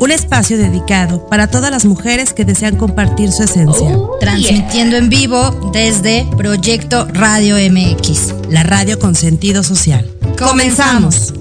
[0.00, 3.98] Un espacio dedicado para todas las mujeres que desean compartir su esencia.
[3.98, 8.48] Oh, Transmitiendo en vivo desde Proyecto Radio MX.
[8.48, 10.10] La radio con sentido social.
[10.38, 11.34] Comenzamos.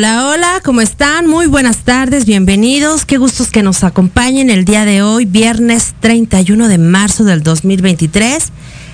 [0.00, 1.26] Hola, hola, ¿cómo están?
[1.26, 3.04] Muy buenas tardes, bienvenidos.
[3.04, 8.50] Qué gustos que nos acompañen el día de hoy, viernes 31 de marzo del 2023.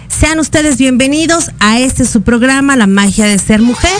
[0.09, 3.97] Sean ustedes bienvenidos a este su programa, La magia de ser mujer.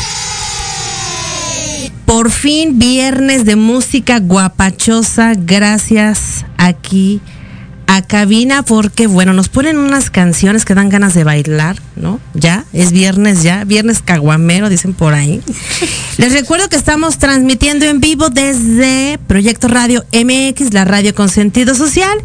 [2.07, 7.21] Por fin, viernes de música guapachosa, gracias aquí
[7.87, 12.21] a cabina porque, bueno, nos ponen unas canciones que dan ganas de bailar, ¿no?
[12.35, 15.41] Ya, es viernes ya, viernes caguamero, dicen por ahí.
[16.19, 21.75] Les recuerdo que estamos transmitiendo en vivo desde Proyecto Radio MX, la radio con sentido
[21.75, 22.19] social.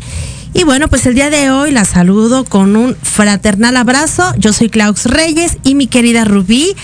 [0.53, 4.33] Y bueno, pues el día de hoy la saludo con un fraternal abrazo.
[4.37, 6.75] Yo soy Klaus Reyes y mi querida Rubí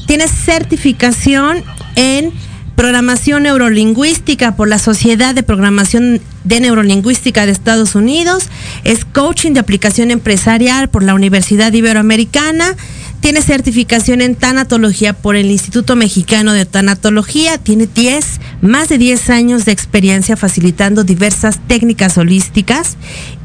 [0.07, 1.65] tiene certificación
[1.97, 2.33] en
[2.77, 8.49] Programación Neurolingüística por la Sociedad de Programación de Neurolingüística de Estados Unidos.
[8.83, 12.77] Es coaching de aplicación empresarial por la Universidad Iberoamericana.
[13.21, 17.59] Tiene certificación en tanatología por el Instituto Mexicano de Tanatología.
[17.59, 22.97] Tiene 10, más de 10 años de experiencia facilitando diversas técnicas holísticas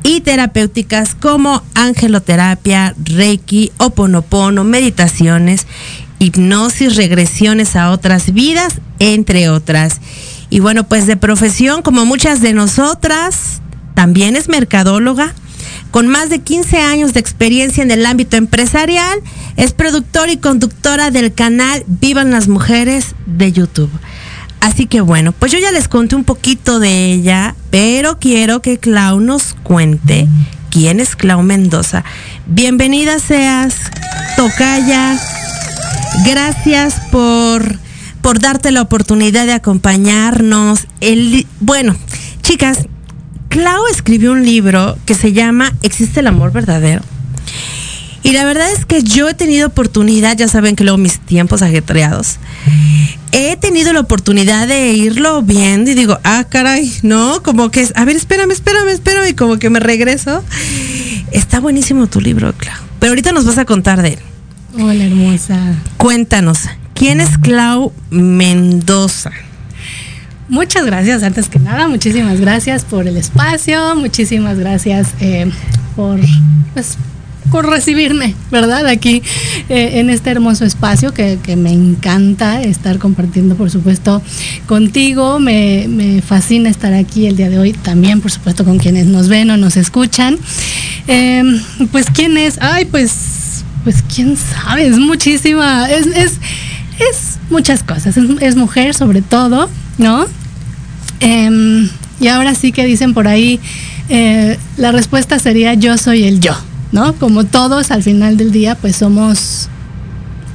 [0.04, 5.68] y terapéuticas como angeloterapia, reiki, oponopono, meditaciones
[6.20, 10.00] hipnosis, regresiones a otras vidas, entre otras.
[10.50, 13.62] Y bueno, pues de profesión, como muchas de nosotras,
[13.96, 15.34] también es mercadóloga,
[15.92, 19.20] con más de 15 años de experiencia en el ámbito empresarial,
[19.58, 23.92] es productora y conductora del canal Vivan las Mujeres de YouTube.
[24.62, 28.78] Así que bueno, pues yo ya les conté un poquito de ella, pero quiero que
[28.78, 30.28] Clau nos cuente
[30.70, 32.04] quién es Clau Mendoza.
[32.46, 33.76] Bienvenida seas,
[34.36, 35.18] Tocaya.
[36.26, 37.80] Gracias por,
[38.22, 40.88] por darte la oportunidad de acompañarnos.
[41.02, 41.96] El, bueno,
[42.42, 42.88] chicas,
[43.50, 47.02] Clau escribió un libro que se llama ¿Existe el amor verdadero?
[48.22, 51.62] Y la verdad es que yo he tenido oportunidad, ya saben que luego mis tiempos
[51.62, 52.38] ajetreados,
[53.32, 58.06] he tenido la oportunidad de irlo viendo y digo, ah, caray, no, como que, a
[58.06, 60.44] ver, espérame, espérame, espérame, y como que me regreso.
[61.32, 62.76] Está buenísimo tu libro, Clau.
[63.00, 64.20] Pero ahorita nos vas a contar de él.
[64.78, 65.58] Hola, hermosa.
[65.98, 66.60] Cuéntanos,
[66.94, 69.32] ¿quién es Clau Mendoza?
[70.48, 75.50] Muchas gracias, antes que nada, muchísimas gracias por el espacio, muchísimas gracias eh,
[75.96, 76.20] por,
[76.76, 76.98] pues,
[77.50, 78.86] por recibirme, ¿verdad?
[78.86, 79.24] Aquí
[79.70, 84.22] eh, en este hermoso espacio que, que, me encanta estar compartiendo, por supuesto,
[84.68, 85.40] contigo.
[85.40, 89.30] Me, me, fascina estar aquí el día de hoy, también, por supuesto, con quienes nos
[89.30, 90.38] ven o nos escuchan.
[91.08, 91.44] Eh,
[91.92, 92.60] pues, ¿quién es?
[92.62, 93.39] Ay, pues,
[93.84, 96.34] pues, quién sabe, es muchísima, es, es,
[97.00, 100.26] es muchas cosas, es, mujer sobre todo, ¿no?
[101.20, 101.90] Eh,
[102.20, 103.60] y ahora sí que dicen por ahí,
[104.10, 106.56] eh, la respuesta sería yo soy el yo.
[106.92, 107.14] ¿no?
[107.16, 109.70] Como todos al final del día, pues somos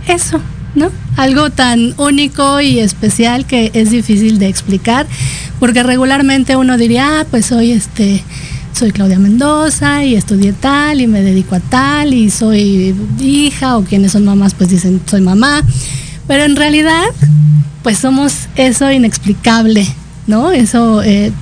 [0.09, 0.41] eso,
[0.75, 0.91] ¿no?
[1.17, 5.07] Algo tan único y especial que es difícil de explicar,
[5.61, 8.23] porque regularmente uno diría, ah, pues soy este,
[8.75, 13.85] soy Claudia Mendoza y estudié tal y me dedico a tal y soy hija o
[13.85, 15.63] quienes son mamás pues dicen soy mamá,
[16.27, 17.05] pero en realidad
[17.85, 19.87] pues somos eso inexplicable,
[20.27, 20.51] ¿no?
[20.51, 21.33] Eso eh,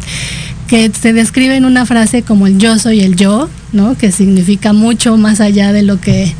[0.66, 3.96] que se describe en una frase como el yo soy el yo, ¿no?
[3.96, 6.34] Que significa mucho más allá de lo que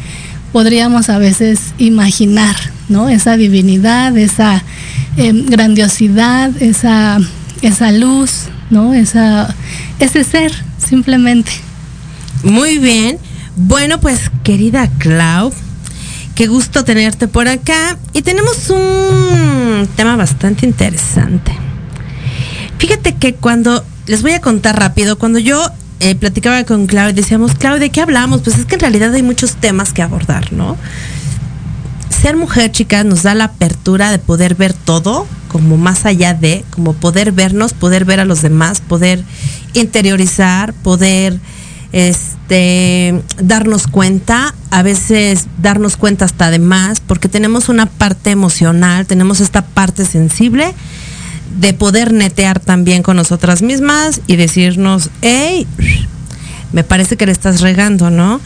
[0.52, 2.56] podríamos a veces imaginar,
[2.90, 3.08] ¿no?
[3.08, 4.62] Esa divinidad, esa
[5.16, 7.18] eh, grandiosidad, esa,
[7.62, 8.92] esa luz, ¿no?
[8.92, 9.54] Esa,
[9.98, 10.52] ese ser,
[10.92, 11.50] simplemente.
[12.42, 13.18] Muy bien.
[13.56, 15.50] Bueno, pues querida Clau,
[16.34, 17.96] qué gusto tenerte por acá.
[18.12, 21.50] Y tenemos un tema bastante interesante.
[22.76, 25.66] Fíjate que cuando, les voy a contar rápido, cuando yo
[26.00, 28.42] eh, platicaba con Clau y decíamos, Clau, ¿de qué hablamos?
[28.42, 30.76] Pues es que en realidad hay muchos temas que abordar, ¿no?
[32.22, 36.64] Ser mujer, chicas, nos da la apertura de poder ver todo como más allá de,
[36.70, 39.24] como poder vernos, poder ver a los demás, poder
[39.74, 41.40] interiorizar, poder
[41.90, 49.04] este darnos cuenta, a veces darnos cuenta hasta de más, porque tenemos una parte emocional,
[49.04, 50.76] tenemos esta parte sensible
[51.58, 55.66] de poder netear también con nosotras mismas y decirnos, hey,
[56.72, 58.40] me parece que le estás regando, ¿no?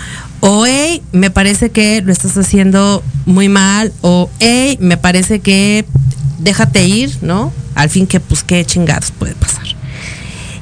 [0.48, 5.84] O hey, me parece que lo estás haciendo muy mal, o hey, me parece que
[6.38, 7.52] déjate ir, ¿no?
[7.74, 9.64] Al fin que pues qué chingados puede pasar.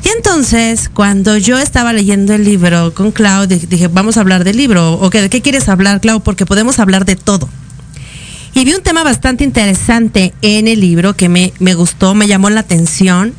[0.02, 4.56] Y entonces, cuando yo estaba leyendo el libro con Clau, dije, vamos a hablar del
[4.56, 4.94] libro.
[4.94, 6.20] ¿O ¿De qué quieres hablar, Clau?
[6.20, 7.46] Porque podemos hablar de todo.
[8.54, 12.60] Y vi un tema bastante interesante en el libro que me, gustó, me llamó la
[12.60, 13.34] atención,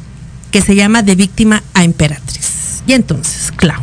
[0.51, 2.83] que se llama De víctima a emperatriz.
[2.85, 3.81] Y entonces, Clau,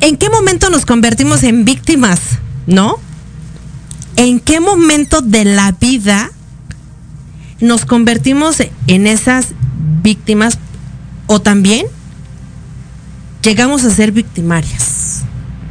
[0.00, 2.20] ¿en qué momento nos convertimos en víctimas?
[2.66, 2.96] ¿No?
[4.16, 6.30] ¿En qué momento de la vida
[7.60, 9.48] nos convertimos en esas
[10.02, 10.58] víctimas
[11.26, 11.86] o también
[13.42, 15.22] llegamos a ser victimarias?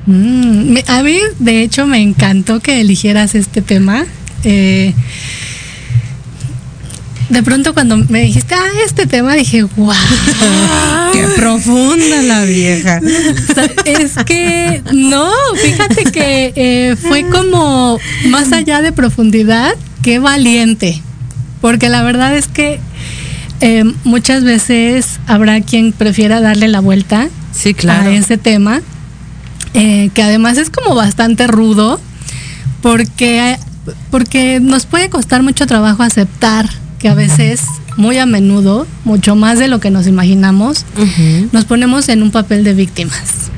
[0.05, 4.05] Mm, a mí, de hecho, me encantó que eligieras este tema
[4.43, 4.93] eh,
[7.29, 9.93] de pronto cuando me dijiste, ah, este tema, dije, wow.
[11.13, 13.01] Qué profunda la vieja.
[13.85, 15.31] es que, no,
[15.61, 21.01] fíjate que eh, fue como más allá de profundidad, qué valiente.
[21.59, 22.79] Porque la verdad es que
[23.61, 28.09] eh, muchas veces habrá quien prefiera darle la vuelta sí, claro.
[28.09, 28.81] a ese tema,
[29.73, 31.99] eh, que además es como bastante rudo,
[32.81, 33.57] porque
[34.11, 37.61] porque nos puede costar mucho trabajo aceptar que a veces,
[37.95, 41.49] muy a menudo, mucho más de lo que nos imaginamos, uh -huh.
[41.51, 43.49] nos ponemos en un papel de víctimas.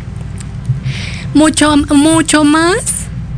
[1.33, 2.77] Mucho, mucho más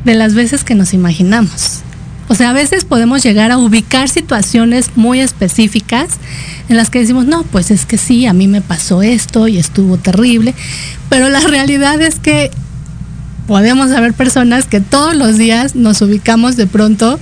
[0.05, 1.81] de las veces que nos imaginamos.
[2.27, 6.11] O sea, a veces podemos llegar a ubicar situaciones muy específicas
[6.69, 9.57] en las que decimos, no, pues es que sí, a mí me pasó esto y
[9.57, 10.55] estuvo terrible,
[11.09, 12.49] pero la realidad es que
[13.47, 17.19] podemos haber personas que todos los días nos ubicamos de pronto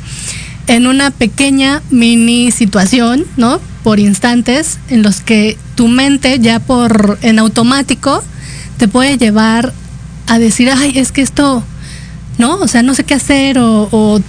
[0.69, 3.59] en una pequeña mini situación, ¿no?
[3.83, 8.23] Por instantes en los que tu mente ya por en automático
[8.77, 9.73] te puede llevar
[10.27, 11.63] a decir, ay, es que esto,
[12.37, 12.57] ¿no?
[12.57, 14.21] O sea, no sé qué hacer o, o,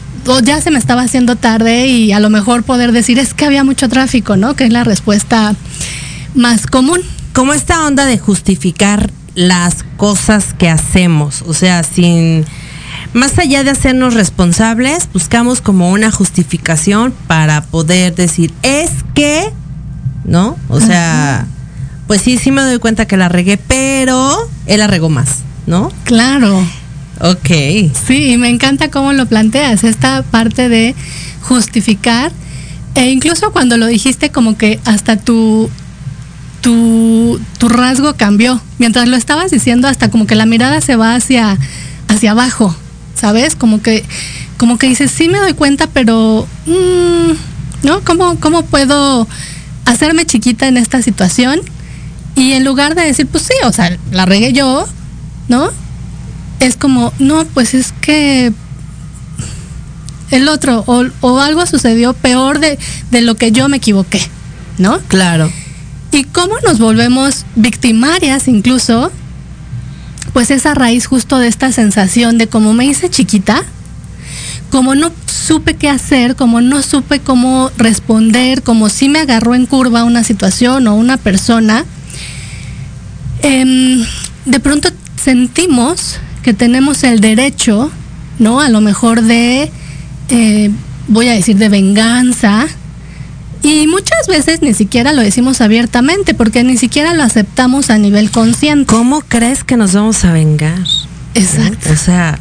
[0.43, 3.63] ya se me estaba haciendo tarde y a lo mejor poder decir, es que había
[3.63, 4.57] mucho tráfico, ¿no?
[4.57, 5.55] Que es la respuesta
[6.35, 7.01] más común.
[7.35, 12.47] Como esta onda de justificar las cosas que hacemos, o sea, sin
[13.13, 19.51] más allá de hacernos responsables, buscamos como una justificación para poder decir, es que,
[20.25, 20.57] ¿no?
[20.69, 21.47] O sea,
[22.07, 25.91] pues sí, sí me doy cuenta que la regué, pero él la regó más, ¿no?
[26.05, 26.65] Claro.
[27.21, 27.51] Ok.
[28.07, 30.95] Sí, me encanta cómo lo planteas, esta parte de
[31.43, 32.33] justificar,
[32.95, 35.71] e incluso cuando lo dijiste como que hasta tu
[36.61, 38.61] tu, tu, rasgo cambió.
[38.79, 41.57] Mientras lo estabas diciendo, hasta como que la mirada se va hacia,
[42.09, 42.77] hacia abajo,
[43.21, 43.55] ¿sabes?
[43.55, 44.05] Como que,
[44.57, 47.33] como que dices, sí me doy cuenta, pero, mmm,
[47.83, 48.01] ¿no?
[48.05, 49.29] ¿Cómo, ¿Cómo puedo
[49.85, 51.61] hacerme chiquita en esta situación?
[52.37, 54.87] Y en lugar de decir, pues sí, o sea, la regué yo,
[55.49, 55.71] ¿no?
[56.61, 58.53] es como, no, pues es que
[60.31, 62.79] el otro, o, o algo sucedió peor de,
[63.11, 64.21] de lo que yo me equivoqué,
[64.79, 65.01] ¿no?
[65.09, 65.51] Claro.
[66.13, 69.11] ¿Y cómo nos volvemos victimarias incluso?
[70.33, 73.65] Pues esa raíz justo de esta sensación de como me hice chiquita,
[74.71, 79.67] como no supe qué hacer, como no supe cómo responder, como si me agarró en
[79.67, 81.85] curva una situación o una persona,
[83.43, 84.05] em,
[84.45, 84.91] de pronto
[85.23, 87.91] sentimos que tenemos el derecho,
[88.39, 88.61] ¿no?
[88.61, 89.71] A lo mejor de,
[90.29, 90.71] eh,
[91.09, 92.67] voy a decir, de venganza.
[93.63, 98.31] Y muchas veces ni siquiera lo decimos abiertamente, porque ni siquiera lo aceptamos a nivel
[98.31, 98.87] consciente.
[98.87, 100.79] ¿Cómo crees que nos vamos a vengar?
[101.35, 101.91] Exacto.
[101.93, 102.39] O sea,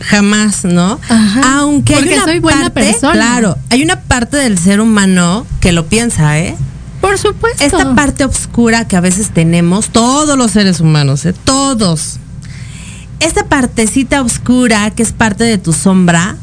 [0.00, 0.98] jamás, ¿no?
[1.08, 1.58] Ajá.
[1.58, 3.12] Aunque Porque hay una soy buena parte, persona.
[3.12, 6.56] claro, hay una parte del ser humano que lo piensa, ¿eh?
[7.00, 7.62] Por supuesto.
[7.62, 11.34] Esta parte oscura que a veces tenemos, todos los seres humanos, ¿eh?
[11.44, 12.18] todos.
[13.20, 16.36] Esta partecita oscura que es parte de tu sombra,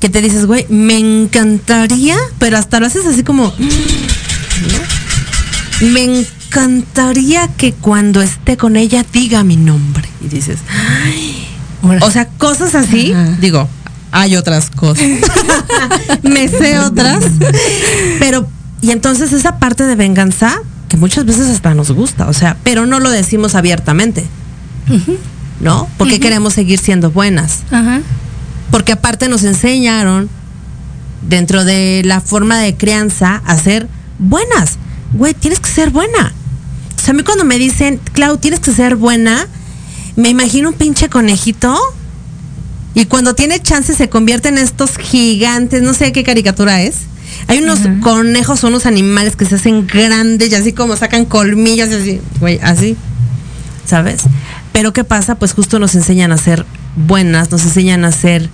[0.00, 3.52] que te dices, güey, me encantaría, pero hasta lo haces así como, ¿no?
[5.88, 10.08] me encantaría que cuando esté con ella diga mi nombre.
[10.24, 11.46] Y dices, "Ay".
[12.02, 13.36] o sea, cosas así, Ajá.
[13.40, 13.68] digo,
[14.10, 15.04] hay otras cosas.
[16.22, 17.24] me sé otras,
[18.18, 18.48] pero
[18.80, 22.86] y entonces esa parte de venganza que muchas veces hasta nos gusta, o sea, pero
[22.86, 24.24] no lo decimos abiertamente,
[25.60, 25.88] ¿no?
[25.98, 28.00] Porque queremos seguir siendo buenas, Ajá.
[28.70, 30.28] Porque aparte nos enseñaron
[31.28, 34.78] dentro de la forma de crianza a ser buenas.
[35.14, 36.32] Güey, tienes que ser buena.
[36.96, 39.46] O sea, a mí cuando me dicen, Clau, tienes que ser buena,
[40.16, 41.76] me imagino un pinche conejito
[42.94, 47.02] y cuando tiene chance se convierte en estos gigantes, no sé qué caricatura es.
[47.46, 51.94] Hay unos conejos, unos animales que se hacen grandes y así como sacan colmillas y
[51.94, 52.96] así, güey, así.
[53.86, 54.22] ¿Sabes?
[54.72, 55.36] Pero ¿qué pasa?
[55.36, 56.66] Pues justo nos enseñan a ser
[56.96, 58.48] buenas, nos enseñan a ser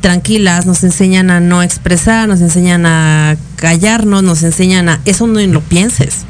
[0.00, 5.00] tranquilas, nos enseñan a no expresar, nos enseñan a callarnos, nos enseñan a...
[5.04, 6.24] Eso no lo pienses.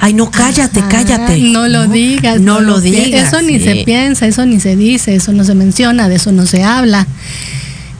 [0.00, 1.38] Ay, no, cállate, Ajá, cállate.
[1.38, 2.40] No lo digas.
[2.40, 3.28] No, lo pi- digas.
[3.28, 3.64] Eso ni sí.
[3.64, 7.06] se piensa, eso ni se dice, eso no se menciona, de eso no se habla.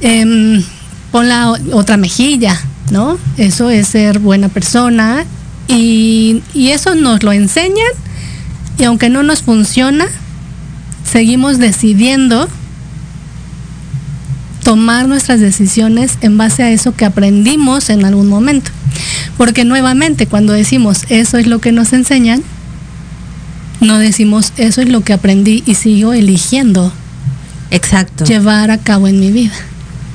[0.00, 0.62] Em,
[1.12, 2.60] pon la otra mejilla,
[2.90, 3.18] ¿no?
[3.36, 5.24] Eso es ser buena persona
[5.68, 7.92] y, y eso nos lo enseñan
[8.78, 10.06] y aunque no nos funciona,
[11.10, 12.48] seguimos decidiendo
[14.62, 18.70] tomar nuestras decisiones en base a eso que aprendimos en algún momento.
[19.36, 22.42] Porque nuevamente, cuando decimos eso es lo que nos enseñan,
[23.80, 26.92] no decimos eso es lo que aprendí y sigo eligiendo
[27.70, 28.24] Exacto.
[28.24, 29.54] llevar a cabo en mi vida.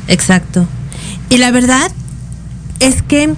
[0.08, 0.68] Exacto.
[1.30, 1.90] Y la verdad
[2.80, 3.34] es que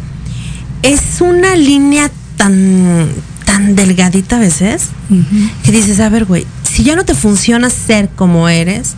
[0.82, 3.10] es una línea tan,
[3.46, 4.90] tan delgadita a veces
[5.64, 8.96] que dices, a ver, güey, si ya no te funciona ser como eres,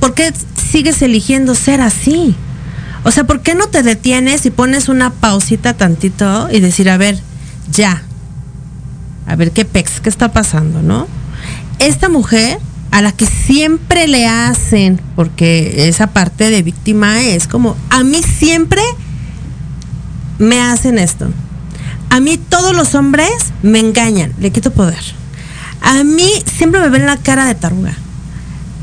[0.00, 0.32] ¿por qué
[0.70, 2.34] sigues eligiendo ser así?
[3.04, 6.96] O sea, ¿por qué no te detienes y pones una pausita tantito y decir, a
[6.96, 7.20] ver,
[7.70, 8.02] ya,
[9.26, 11.06] a ver qué pex, qué está pasando, ¿no?
[11.78, 12.58] Esta mujer
[12.90, 18.22] a la que siempre le hacen, porque esa parte de víctima es como, a mí
[18.22, 18.80] siempre
[20.38, 21.28] me hacen esto.
[22.08, 25.21] A mí todos los hombres me engañan, le quito poder.
[25.82, 27.94] A mí siempre me ven la cara de taruga.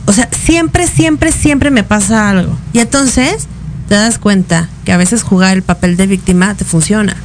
[0.05, 2.57] O sea, siempre, siempre, siempre me pasa algo.
[2.73, 3.47] Y entonces
[3.87, 7.15] te das cuenta que a veces jugar el papel de víctima te funciona.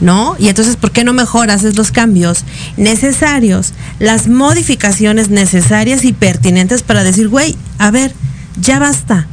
[0.00, 0.34] ¿No?
[0.38, 2.44] Y entonces, ¿por qué no mejor haces los cambios
[2.76, 8.12] necesarios, las modificaciones necesarias y pertinentes para decir, güey, a ver,
[8.60, 9.28] ya basta?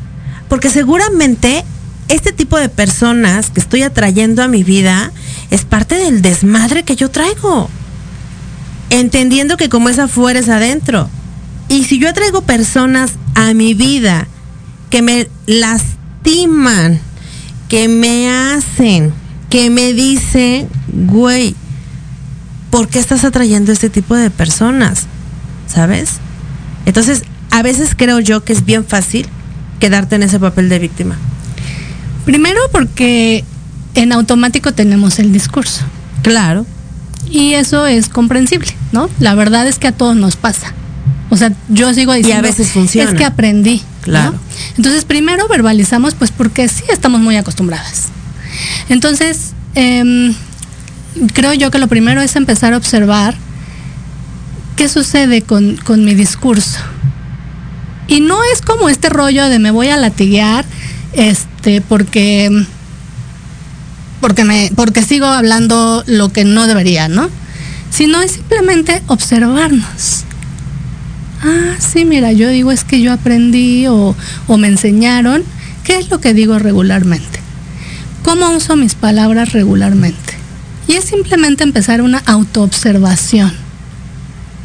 [0.47, 1.63] Porque seguramente
[2.07, 5.11] este tipo de personas que estoy atrayendo a mi vida
[5.49, 7.69] es parte del desmadre que yo traigo.
[8.89, 11.09] Entendiendo que como es afuera es adentro.
[11.67, 14.27] Y si yo atraigo personas a mi vida
[14.89, 16.99] que me lastiman,
[17.67, 19.13] que me hacen,
[19.49, 21.55] que me dicen, güey,
[22.71, 25.05] ¿por qué estás atrayendo este tipo de personas?
[25.67, 26.13] ¿Sabes?
[26.85, 29.27] Entonces, a veces creo yo que es bien fácil
[29.79, 31.15] quedarte en ese papel de víctima.
[32.25, 33.43] Primero porque
[33.95, 35.83] en automático tenemos el discurso.
[36.21, 36.65] Claro.
[37.29, 39.09] Y eso es comprensible, ¿no?
[39.19, 40.73] La verdad es que a todos nos pasa.
[41.29, 42.41] O sea, yo sigo diciendo.
[42.41, 43.11] veces funciona.
[43.11, 43.77] Es que aprendí.
[43.77, 44.03] ¿no?
[44.03, 44.39] Claro.
[44.77, 48.07] Entonces, primero verbalizamos, pues porque sí estamos muy acostumbradas.
[48.89, 50.33] Entonces, em,
[51.33, 53.35] creo yo que lo primero es empezar a observar
[54.75, 56.79] qué sucede con, con mi discurso.
[58.07, 60.65] Y no es como este rollo de me voy a latiguear,
[61.13, 62.65] este, porque
[64.21, 67.29] porque me porque sigo hablando lo que no debería, ¿no?
[67.91, 70.23] Sino es simplemente observarnos.
[71.41, 74.15] Ah, sí, mira, yo digo es que yo aprendí o,
[74.47, 75.43] o me enseñaron.
[75.83, 77.39] ¿Qué es lo que digo regularmente?
[78.23, 80.33] ¿Cómo uso mis palabras regularmente?
[80.87, 83.53] Y es simplemente empezar una autoobservación.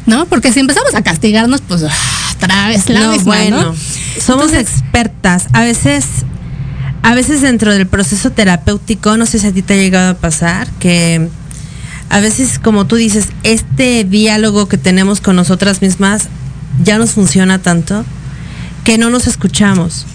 [0.05, 0.27] ¿No?
[0.27, 1.89] Porque si empezamos a castigarnos, pues ah,
[2.35, 3.75] otra vez la no, misma, bueno, ¿no?
[4.23, 5.47] somos Entonces- expertas.
[5.53, 6.05] A veces,
[7.05, 10.13] a veces dentro del proceso terapéutico, no sé si a ti te ha llegado a
[10.15, 11.29] pasar, que
[12.09, 16.29] a veces, como tú dices, este diálogo que tenemos con nosotras mismas
[16.83, 18.03] ya nos funciona tanto
[18.83, 20.07] que no nos escuchamos.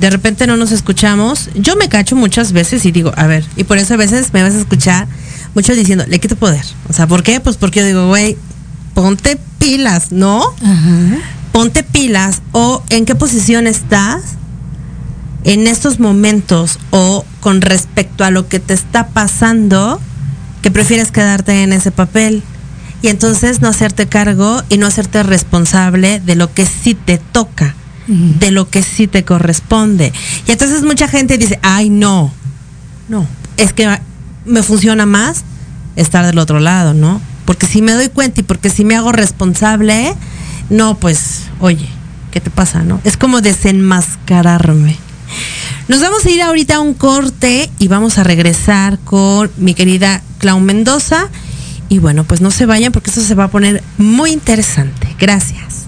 [0.00, 1.50] De repente no nos escuchamos.
[1.54, 4.42] Yo me cacho muchas veces y digo, a ver, y por eso a veces me
[4.42, 5.06] vas a escuchar
[5.54, 6.64] muchos diciendo, le quito poder.
[6.88, 7.40] O sea, ¿por qué?
[7.40, 8.38] Pues porque yo digo, güey,
[8.94, 10.42] ponte pilas, ¿no?
[10.64, 11.18] Ajá.
[11.52, 14.37] ponte pilas o en qué posición estás
[15.48, 19.98] en estos momentos o con respecto a lo que te está pasando
[20.60, 22.42] que prefieres quedarte en ese papel
[23.00, 27.74] y entonces no hacerte cargo y no hacerte responsable de lo que sí te toca,
[28.06, 30.12] de lo que sí te corresponde.
[30.46, 32.30] Y entonces mucha gente dice, ay no,
[33.08, 33.88] no, es que
[34.44, 35.44] me funciona más
[35.96, 37.22] estar del otro lado, ¿no?
[37.46, 40.14] Porque si me doy cuenta y porque si me hago responsable,
[40.68, 41.88] no, pues, oye,
[42.32, 43.00] ¿qué te pasa, no?
[43.04, 45.07] Es como desenmascararme.
[45.88, 50.22] Nos vamos a ir ahorita a un corte y vamos a regresar con mi querida
[50.38, 51.28] Clau Mendoza.
[51.88, 55.14] Y bueno, pues no se vayan porque esto se va a poner muy interesante.
[55.18, 55.86] Gracias.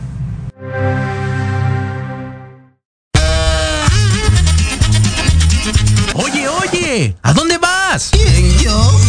[6.14, 8.10] Oye, oye, ¿a dónde vas?
[8.12, 8.99] ¿Quién, yo?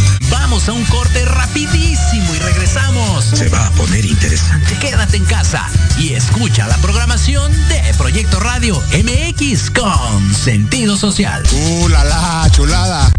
[0.61, 3.25] Vamos a un corte rapidísimo y regresamos.
[3.25, 4.77] Se va a poner interesante.
[4.77, 11.41] Quédate en casa y escucha la programación de Proyecto Radio MX con sentido social.
[11.51, 13.11] ¡Uh, la, la, chulada!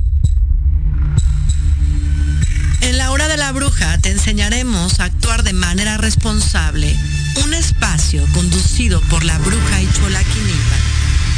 [2.80, 6.96] En la hora de la bruja te enseñaremos a actuar de manera responsable.
[7.44, 10.91] Un espacio conducido por la bruja y Chola Quinipa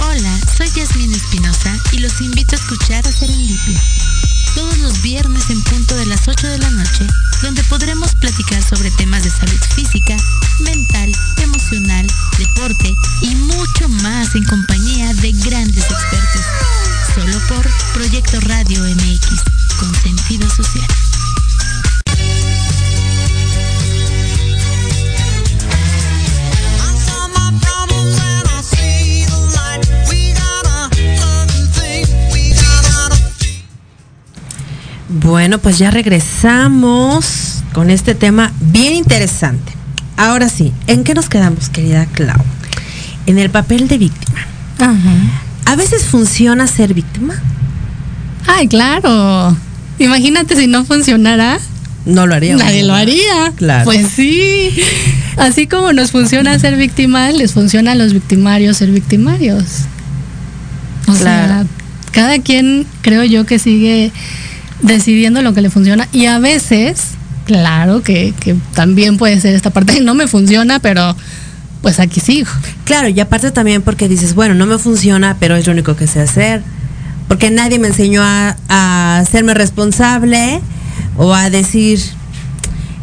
[0.00, 3.82] Hola, soy Yasmín Espinosa y los invito a escuchar a Serendipia.
[4.54, 7.06] Todos los viernes en punto de las 8 de la noche,
[7.42, 10.16] donde podremos platicar sobre temas de salud física,
[10.60, 12.06] mental, emocional,
[12.38, 16.42] deporte y mucho más en compañía de grandes expertos.
[17.14, 19.42] Solo por Proyecto Radio MX,
[19.78, 20.86] con sentido social.
[35.20, 39.72] Bueno, pues ya regresamos con este tema bien interesante.
[40.16, 42.40] Ahora sí, ¿en qué nos quedamos, querida Clau?
[43.26, 44.40] En el papel de víctima.
[44.78, 44.94] Ajá.
[45.66, 47.34] ¿A veces funciona ser víctima?
[48.46, 49.56] Ay, claro.
[49.98, 51.58] Imagínate si no funcionara,
[52.04, 52.56] No lo haría.
[52.56, 53.52] nadie lo haría.
[53.56, 53.84] Claro.
[53.84, 54.70] Pues sí.
[55.36, 59.64] Así como nos funciona ser víctima, les funciona a los victimarios ser victimarios.
[61.06, 61.64] O sea,
[62.12, 64.10] cada quien creo yo que sigue
[64.82, 67.12] decidiendo lo que le funciona y a veces,
[67.46, 68.34] claro que,
[68.74, 71.16] también puede ser esta parte, no me funciona, pero
[71.80, 72.50] pues aquí sigo.
[72.84, 76.06] Claro, y aparte también porque dices, bueno, no me funciona, pero es lo único que
[76.06, 76.62] sé hacer.
[77.26, 80.60] Porque nadie me enseñó a, a hacerme responsable
[81.16, 81.98] o a decir,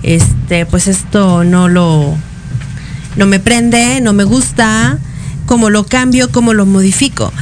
[0.03, 2.15] este, pues esto no lo,
[3.15, 4.97] no me prende, no me gusta,
[5.45, 7.33] cómo lo cambio, cómo lo modifico.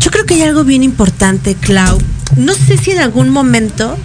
[0.00, 1.98] Yo creo que hay algo bien importante, Clau.
[2.36, 3.96] No sé si en algún momento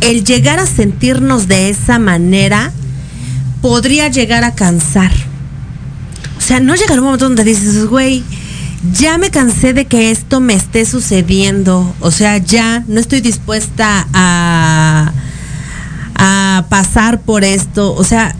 [0.00, 2.72] el llegar a sentirnos de esa manera
[3.60, 5.12] podría llegar a cansar.
[6.38, 8.24] O sea, no llegar un momento donde dices, güey,
[8.92, 11.94] ya me cansé de que esto me esté sucediendo.
[12.00, 15.12] O sea, ya no estoy dispuesta a,
[16.14, 17.94] a pasar por esto.
[17.94, 18.34] O sea,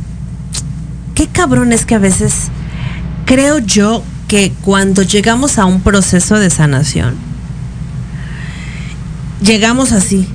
[1.14, 2.48] qué cabrón es que a veces
[3.26, 7.29] creo yo que cuando llegamos a un proceso de sanación,
[9.42, 10.26] llegamos así.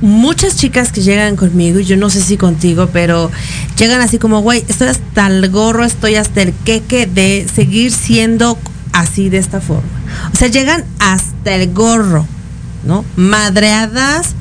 [0.00, 3.30] Muchas chicas que llegan conmigo, yo no sé si contigo, pero
[3.78, 8.58] llegan así como, güey, estoy hasta el gorro, estoy hasta el queque de seguir siendo
[8.92, 9.88] así de esta forma.
[10.32, 12.26] O sea, llegan hasta el gorro,
[12.82, 13.04] ¿no?
[13.16, 14.34] Madreadas,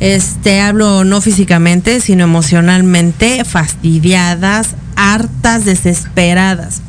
[0.00, 6.82] este, hablo no físicamente, sino emocionalmente, fastidiadas, hartas, desesperadas.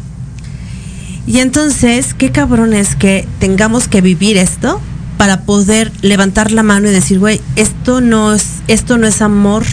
[1.25, 4.81] Y entonces, qué cabrón es que tengamos que vivir esto
[5.17, 9.63] para poder levantar la mano y decir, güey, esto no es, esto no es amor.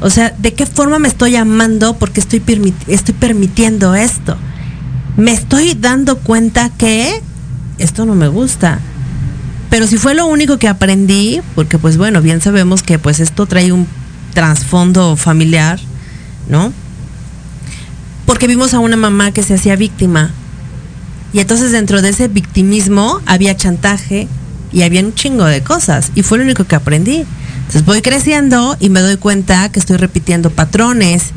[0.00, 2.42] O sea, ¿de qué forma me estoy amando porque estoy,
[2.86, 4.36] estoy permitiendo esto?
[5.16, 7.22] Me estoy dando cuenta que
[7.78, 8.80] esto no me gusta.
[9.68, 13.46] Pero si fue lo único que aprendí, porque pues bueno, bien sabemos que pues esto
[13.46, 13.86] trae un
[14.34, 15.78] trasfondo familiar,
[16.48, 16.72] ¿no?
[18.26, 20.30] Porque vimos a una mamá que se hacía víctima
[21.32, 24.28] y entonces dentro de ese victimismo había chantaje
[24.72, 26.12] y había un chingo de cosas.
[26.14, 27.24] Y fue lo único que aprendí.
[27.58, 31.30] Entonces voy creciendo y me doy cuenta que estoy repitiendo patrones,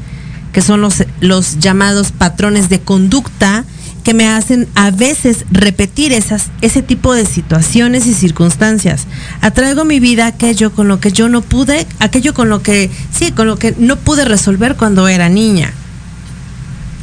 [0.51, 3.65] que son los, los llamados patrones de conducta
[4.03, 9.07] que me hacen a veces repetir esas, ese tipo de situaciones y circunstancias.
[9.41, 13.31] Atraigo mi vida aquello con lo que yo no pude, aquello con lo que, sí,
[13.31, 15.71] con lo que no pude resolver cuando era niña.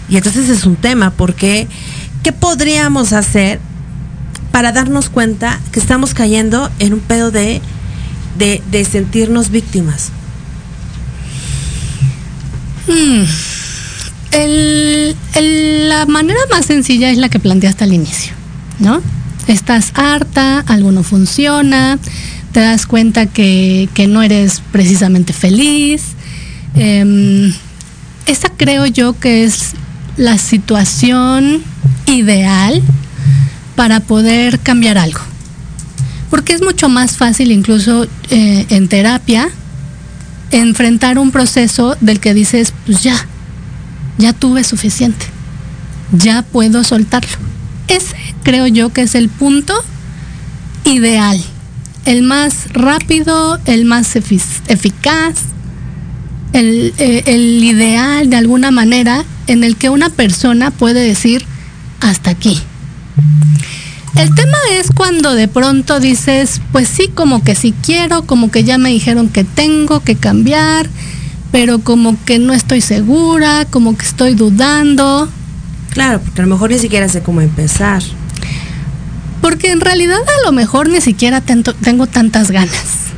[0.08, 1.68] Y entonces es un tema porque
[2.22, 3.60] ¿qué podríamos hacer
[4.50, 7.60] para darnos cuenta que estamos cayendo en un pedo de,
[8.36, 10.10] de, sentirnos víctimas?
[12.86, 13.22] Hmm.
[15.88, 18.32] la manera más sencilla es la que planteaste al inicio,
[18.78, 19.00] ¿no?
[19.46, 21.98] Estás harta, algo no funciona,
[22.52, 26.02] te das cuenta que, no eres precisamente feliz.
[26.74, 27.52] Em,
[28.26, 29.72] esa creo yo que es
[30.16, 31.62] la situación
[32.06, 32.82] ideal
[33.80, 35.20] para poder cambiar algo.
[36.28, 39.48] Porque es mucho más fácil incluso eh, en terapia
[40.50, 43.16] enfrentar un proceso del que dices, pues ya,
[44.18, 45.24] ya tuve suficiente,
[46.12, 47.38] ya puedo soltarlo.
[47.88, 49.72] Ese creo yo que es el punto
[50.84, 51.42] ideal,
[52.04, 55.36] el más rápido, el más eficaz,
[56.52, 61.46] el, eh, el ideal de alguna manera en el que una persona puede decir,
[62.02, 62.60] hasta aquí.
[64.16, 68.64] El tema es cuando de pronto dices, pues sí, como que sí quiero, como que
[68.64, 70.88] ya me dijeron que tengo que cambiar,
[71.52, 75.28] pero como que no estoy segura, como que estoy dudando.
[75.90, 78.02] Claro, porque a lo mejor ni siquiera sé cómo empezar.
[79.40, 83.12] Porque en realidad a lo mejor ni siquiera tengo tantas ganas,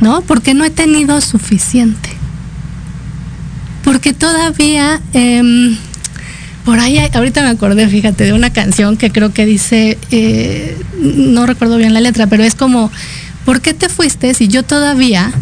[0.00, 0.20] ¿no?
[0.20, 2.10] Porque no he tenido suficiente.
[3.82, 5.00] Porque todavía...
[5.12, 5.76] Em,
[6.64, 11.46] por ahí, ahorita me acordé, fíjate, de una canción que creo que dice, eh, no
[11.46, 12.90] recuerdo bien la letra, pero es como,
[13.44, 15.32] ¿por qué te fuiste si yo todavía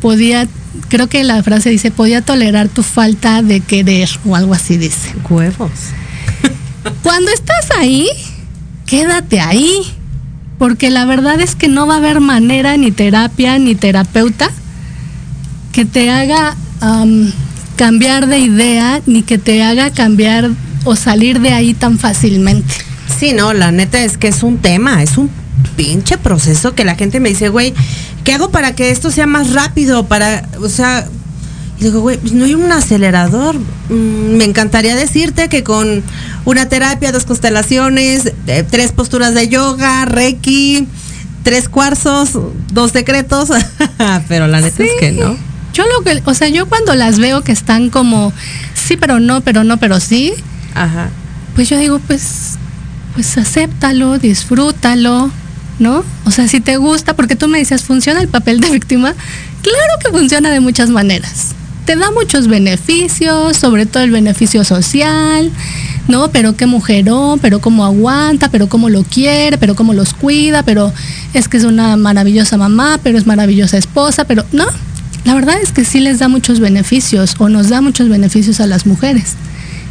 [0.00, 0.48] podía,
[0.88, 5.14] creo que la frase dice, podía tolerar tu falta de querer o algo así dice?
[5.30, 5.70] Huevos.
[7.04, 8.08] Cuando estás ahí,
[8.86, 9.82] quédate ahí,
[10.58, 14.50] porque la verdad es que no va a haber manera, ni terapia, ni terapeuta
[15.72, 16.56] que te haga
[17.76, 20.50] cambiar de idea, ni que te haga cambiar
[20.84, 22.74] o salir de ahí tan fácilmente.
[23.18, 25.30] Sí, no, la neta es que es un tema, es un
[25.76, 27.74] pinche proceso que la gente me dice, güey,
[28.24, 30.06] ¿qué hago para que esto sea más rápido?
[30.06, 31.06] Para, o sea,
[31.78, 33.56] y digo, güey, pues no hay un acelerador.
[33.88, 36.02] Mm, me encantaría decirte que con
[36.44, 40.86] una terapia, dos constelaciones, eh, tres posturas de yoga, reiki,
[41.42, 42.38] tres cuarzos,
[42.72, 43.50] dos decretos,
[44.28, 45.36] pero la neta es que no.
[45.72, 48.32] Yo lo que, o sea, yo cuando las veo que están como
[48.74, 50.34] sí, pero no, pero no, pero sí,
[50.74, 51.10] Ajá.
[51.54, 52.58] Pues yo digo, pues,
[53.14, 55.30] pues acéptalo, disfrútalo,
[55.78, 56.04] ¿no?
[56.24, 59.14] O sea, si te gusta, porque tú me decías, ¿funciona el papel de víctima?
[59.62, 61.48] Claro que funciona de muchas maneras.
[61.84, 65.50] Te da muchos beneficios, sobre todo el beneficio social,
[66.08, 66.30] ¿no?
[66.30, 70.92] Pero qué mujerón, pero cómo aguanta, pero cómo lo quiere, pero cómo los cuida, pero
[71.34, 74.66] es que es una maravillosa mamá, pero es maravillosa esposa, pero, ¿no?
[75.24, 78.66] la verdad es que sí les da muchos beneficios o nos da muchos beneficios a
[78.66, 79.36] las mujeres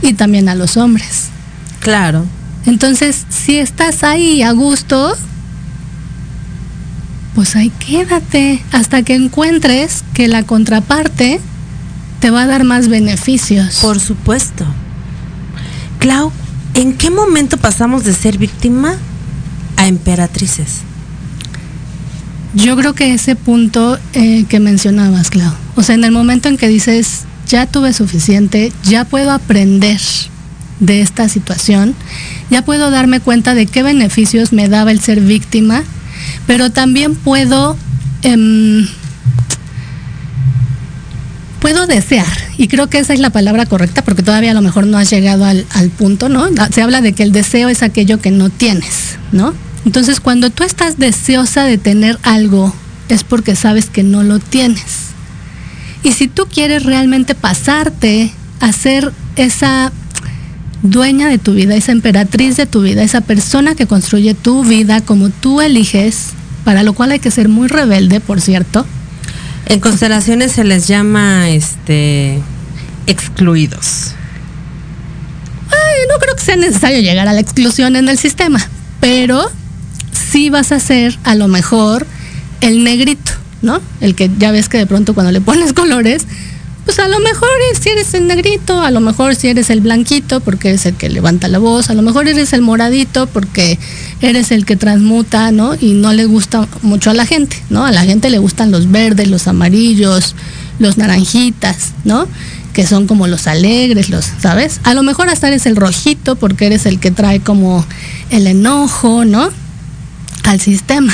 [0.01, 1.29] y también a los hombres.
[1.79, 2.25] Claro.
[2.65, 5.15] Entonces, si estás ahí a gusto,
[7.35, 11.39] pues ahí quédate hasta que encuentres que la contraparte
[12.19, 13.79] te va a dar más beneficios.
[13.81, 14.65] Por supuesto.
[15.99, 16.31] Clau,
[16.75, 18.95] ¿en qué momento pasamos de ser víctima
[19.77, 20.81] a emperatrices?
[22.53, 26.57] Yo creo que ese punto eh, que mencionabas, Clau, o sea, en el momento en
[26.57, 29.99] que dices, ya tuve suficiente, ya puedo aprender
[30.79, 31.93] de esta situación,
[32.49, 35.83] ya puedo darme cuenta de qué beneficios me daba el ser víctima,
[36.47, 37.75] pero también puedo,
[38.23, 38.87] em,
[41.59, 42.25] puedo desear,
[42.57, 45.09] y creo que esa es la palabra correcta, porque todavía a lo mejor no has
[45.09, 46.47] llegado al, al punto, ¿no?
[46.73, 49.53] Se habla de que el deseo es aquello que no tienes, ¿no?
[49.85, 52.73] Entonces, cuando tú estás deseosa de tener algo,
[53.09, 55.10] es porque sabes que no lo tienes.
[56.03, 59.91] Y si tú quieres realmente pasarte a ser esa
[60.83, 65.01] dueña de tu vida, esa emperatriz de tu vida, esa persona que construye tu vida
[65.01, 66.29] como tú eliges,
[66.63, 68.85] para lo cual hay que ser muy rebelde, por cierto.
[69.67, 72.41] En constelaciones se les llama este
[73.07, 74.13] excluidos.
[75.69, 78.59] Ay, no creo que sea necesario llegar a la exclusión en el sistema,
[78.99, 79.49] pero
[80.31, 82.07] sí vas a ser a lo mejor
[82.61, 83.31] el negrito,
[83.61, 83.81] ¿no?
[83.99, 86.25] El que ya ves que de pronto cuando le pones colores,
[86.85, 87.47] pues a lo mejor
[87.79, 91.09] si eres el negrito, a lo mejor si eres el blanquito porque eres el que
[91.09, 93.77] levanta la voz, a lo mejor eres el moradito porque
[94.21, 95.75] eres el que transmuta, ¿no?
[95.79, 97.85] Y no le gusta mucho a la gente, ¿no?
[97.85, 100.35] A la gente le gustan los verdes, los amarillos,
[100.79, 102.27] los naranjitas, ¿no?
[102.73, 104.81] Que son como los alegres, los, ¿sabes?
[104.83, 107.85] A lo mejor hasta eres el rojito porque eres el que trae como
[108.31, 109.49] el enojo, ¿no?
[110.45, 111.13] Al sistema.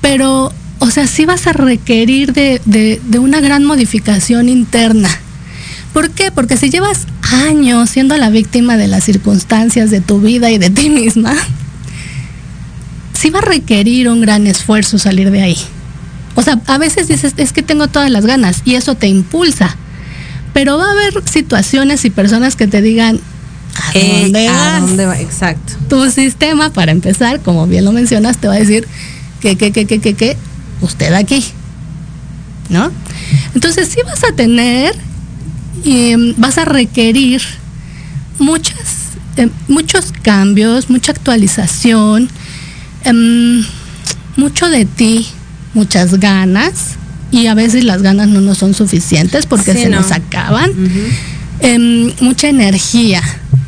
[0.00, 5.08] Pero o sea, sí vas a requerir de, de, de, una gran modificación interna.
[5.92, 6.30] ¿Por qué?
[6.30, 10.70] Porque si llevas años siendo la víctima de las circunstancias de tu vida y de
[10.70, 11.34] ti misma,
[13.14, 15.58] sí va a requerir un gran esfuerzo salir de ahí.
[16.34, 19.74] O sea, a veces dices, es que tengo todas las ganas y eso te impulsa.
[20.52, 23.18] Pero va a haber situaciones y personas que te digan,
[23.74, 25.18] ¿a Eh, dónde ¿a dónde va?
[25.20, 25.74] Exacto.
[25.88, 28.86] Tu sistema, para empezar, como bien lo mencionas, te va a decir
[29.40, 30.36] que, que, que, que, que, que,
[30.80, 31.44] usted aquí,
[32.68, 32.90] ¿no?
[33.54, 34.94] Entonces sí vas a tener
[35.84, 37.42] y em, vas a requerir
[38.38, 38.76] muchas,
[39.36, 42.28] em, muchos cambios, mucha actualización,
[43.04, 43.64] em,
[44.36, 45.26] mucho de ti,
[45.74, 46.96] muchas ganas
[47.30, 50.00] y a veces las ganas no nos son suficientes porque Sí, se no.
[50.00, 50.72] nos acaban,
[52.20, 53.22] mucha energía.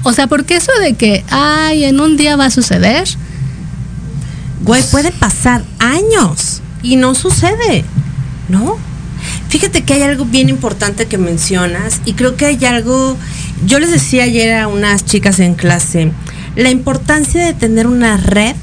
[0.05, 3.09] O sea, porque eso de que, ay, en un día va a suceder,
[4.62, 7.85] Güey, puede pasar años y no sucede,
[8.49, 8.77] ¿no?
[9.49, 13.17] Fíjate que hay algo bien importante que mencionas y creo que hay algo,
[13.67, 16.12] yo les decía ayer a unas chicas en clase,
[16.55, 18.55] la importancia de tener una red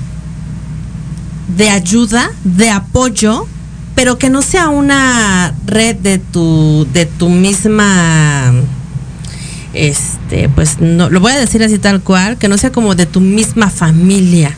[1.57, 3.47] de ayuda, de apoyo,
[3.95, 8.53] pero que no sea una red de tu, de tu misma,
[9.73, 13.05] este, pues no, lo voy a decir así tal cual, que no sea como de
[13.05, 14.55] tu misma familia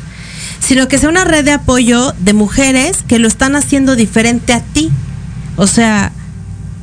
[0.60, 4.62] sino que sea una red de apoyo de mujeres que lo están haciendo diferente a
[4.62, 4.90] ti.
[5.56, 6.12] O sea,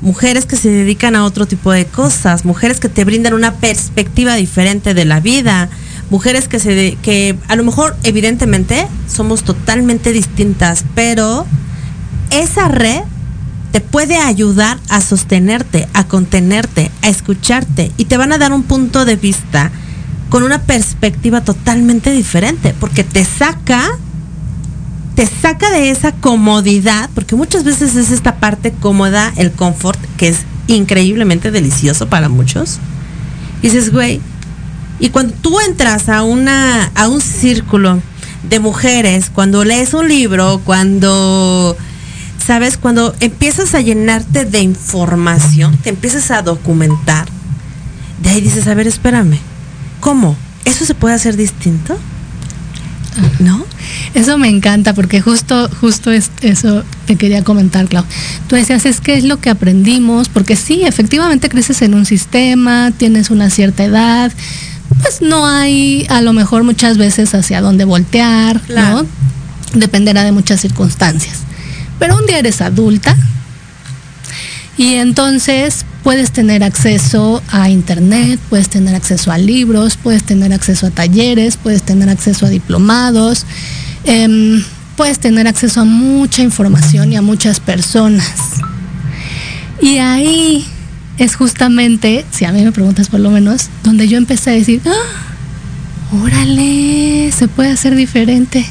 [0.00, 4.34] mujeres que se dedican a otro tipo de cosas, mujeres que te brindan una perspectiva
[4.34, 5.68] diferente de la vida,
[6.10, 11.46] mujeres que se de- que a lo mejor evidentemente somos totalmente distintas, pero
[12.30, 13.00] esa red
[13.72, 18.62] te puede ayudar a sostenerte, a contenerte, a escucharte y te van a dar un
[18.62, 19.72] punto de vista
[20.28, 23.90] con una perspectiva totalmente diferente, porque te saca,
[25.14, 30.28] te saca de esa comodidad, porque muchas veces es esta parte cómoda, el confort, que
[30.28, 32.78] es increíblemente delicioso para muchos.
[33.62, 34.20] Y dices, güey,
[35.00, 38.00] y cuando tú entras a una, a un círculo
[38.48, 41.76] de mujeres, cuando lees un libro, cuando
[42.44, 47.26] sabes, cuando empiezas a llenarte de información, te empiezas a documentar,
[48.22, 49.38] de ahí dices, a ver, espérame,
[50.04, 50.36] ¿cómo?
[50.66, 51.96] ¿Eso se puede hacer distinto?
[53.38, 53.64] ¿No?
[54.12, 58.04] Eso me encanta porque justo, justo es, eso te quería comentar, Clau.
[58.46, 62.92] Tú decías, es que es lo que aprendimos, porque sí, efectivamente creces en un sistema,
[62.94, 64.30] tienes una cierta edad,
[65.00, 69.04] pues no hay a lo mejor muchas veces hacia dónde voltear, Claro.
[69.04, 69.80] ¿no?
[69.80, 71.38] Dependerá de muchas circunstancias.
[71.98, 73.16] Pero un día eres adulta
[74.76, 80.86] y entonces puedes tener acceso a internet, puedes tener acceso a libros, puedes tener acceso
[80.86, 83.46] a talleres, puedes tener acceso a diplomados,
[84.04, 84.62] em,
[84.96, 88.30] puedes tener acceso a mucha información y a muchas personas.
[89.80, 90.66] Y ahí
[91.16, 94.82] es justamente, si a mí me preguntas por lo menos, donde yo empecé a decir,
[94.84, 96.16] ¡Ah!
[96.22, 98.64] órale, se puede hacer diferente.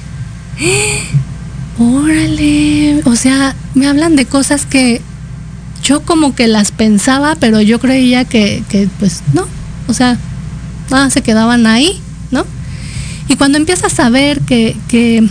[1.80, 5.02] Órale, o sea, me hablan de cosas que
[5.84, 9.46] yo como que las pensaba, pero yo creía que, que pues no,
[9.88, 10.18] o sea,
[10.92, 12.00] ah, se quedaban ahí,
[12.32, 12.46] ¿no?
[13.28, 15.28] Y cuando empiezas a ver que, que,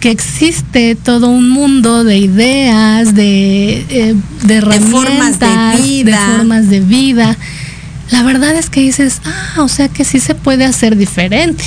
[0.00, 6.36] que existe todo un mundo de ideas, de, eh, de formas de herramientas, vida.
[6.36, 7.36] formas de vida,
[8.10, 11.64] la verdad es que dices, ah, o sea que sí se puede hacer diferente.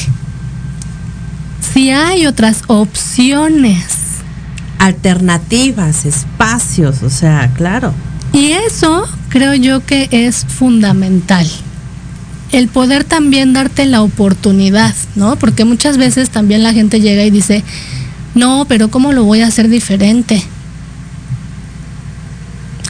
[1.74, 4.05] Si hay otras opciones.
[4.80, 7.94] Alternativas, espacios, o sea, claro.
[8.34, 11.48] Y eso creo yo que es fundamental.
[12.52, 15.36] El poder también darte la oportunidad, ¿no?
[15.38, 17.64] Porque muchas veces también la gente llega y dice,
[18.36, 20.44] no, pero ¿cómo lo voy a hacer diferente?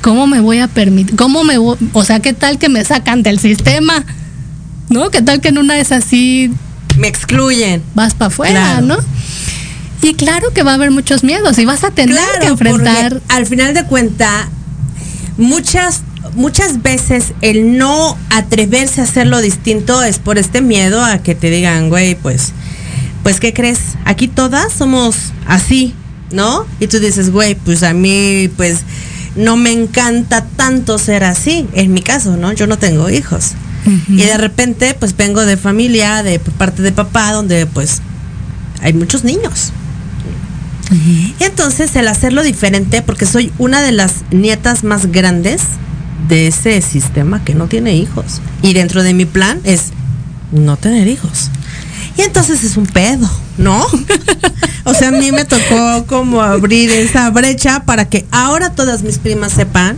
[0.02, 1.16] ¿Cómo me voy a permitir?
[1.16, 1.78] ¿Cómo me voy?
[1.94, 4.04] O sea, ¿qué tal que me sacan del sistema?
[4.90, 5.10] ¿No?
[5.10, 6.52] ¿Qué tal que en una es así
[6.98, 7.82] Me excluyen.
[7.96, 8.86] vas para afuera, Claro.
[8.86, 8.98] ¿no?
[10.06, 13.24] Y claro que va a haber muchos miedos y vas a tener que enfrentar.
[13.28, 14.50] al final de cuenta,
[15.36, 16.04] muchas,
[16.36, 21.50] muchas veces el no atreverse a hacerlo distinto es por este miedo a que te
[21.50, 22.52] digan, güey, pues,
[23.24, 23.80] pues, ¿qué crees?
[24.06, 25.96] Aquí todas somos así,
[26.30, 26.68] ¿no?
[26.80, 28.82] Y tú dices, güey, pues a mí, pues,
[29.36, 31.68] no me encanta tanto ser así.
[31.74, 32.54] En mi caso, ¿no?
[32.54, 33.54] Yo no tengo hijos.
[34.08, 38.02] Y de repente, pues vengo de familia, de parte de papá, donde pues
[38.82, 39.72] hay muchos niños.
[41.40, 45.62] Y entonces el hacerlo diferente, porque soy una de las nietas más grandes
[46.28, 48.42] de ese sistema que no tiene hijos.
[48.62, 49.92] Y dentro de mi plan es
[50.52, 51.50] no tener hijos.
[52.18, 53.86] Y entonces es un pedo, ¿no?
[54.86, 59.18] o sea, a mí me tocó como abrir esa brecha para que ahora todas mis
[59.18, 59.98] primas sepan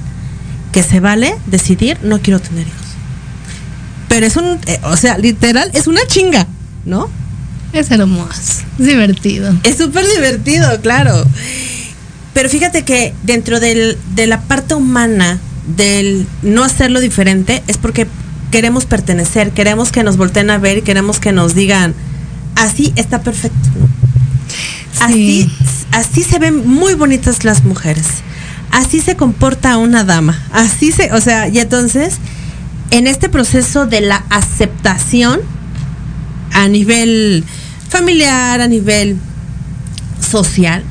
[0.71, 2.87] que se vale decidir no quiero tener hijos.
[4.07, 6.47] Pero es un, eh, o sea, literal, es una chinga,
[6.85, 7.09] ¿no?
[7.73, 9.53] Es hermoso, es divertido.
[9.63, 11.25] Es súper divertido, claro.
[12.33, 15.39] Pero fíjate que dentro del- de la parte humana
[15.75, 18.07] del no hacerlo diferente es porque
[18.51, 21.93] queremos pertenecer, queremos que nos volteen a ver y queremos que nos digan,
[22.55, 23.57] así está perfecto.
[23.77, 23.87] ¿no?
[25.05, 25.51] Así, Sí.
[25.91, 28.05] así se ven muy bonitas las mujeres.
[28.71, 30.41] Así se comporta una dama.
[30.51, 32.15] Así se, o sea, y entonces,
[32.91, 35.39] en este proceso de la aceptación
[36.57, 37.43] a nivel
[37.87, 39.15] familiar, a nivel
[40.19, 40.83] social,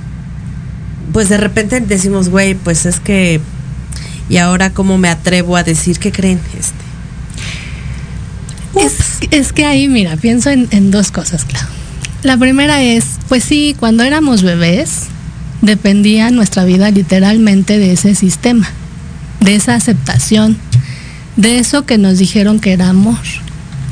[1.12, 3.40] pues de repente decimos, güey, pues es que,
[4.28, 6.40] y ahora cómo me atrevo a decir, ¿qué creen?
[6.58, 6.86] Este,
[8.86, 11.66] Es, es que ahí, mira, pienso en, en dos cosas, claro.
[12.22, 15.06] La primera es, pues sí, cuando éramos bebés,
[15.62, 18.68] dependía nuestra vida literalmente de ese sistema,
[19.40, 20.56] de esa aceptación,
[21.36, 23.18] de eso que nos dijeron que era amor.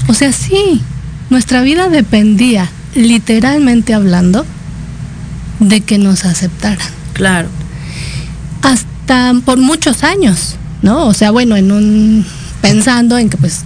[0.06, 0.82] O sea, sí,
[1.30, 4.44] nuestra vida dependía, literalmente hablando,
[5.60, 7.48] de que nos aceptaran claro.
[8.62, 11.06] hasta por muchos años, ¿no?
[11.06, 12.26] O sea, bueno, en un
[12.60, 13.62] pensando en que pues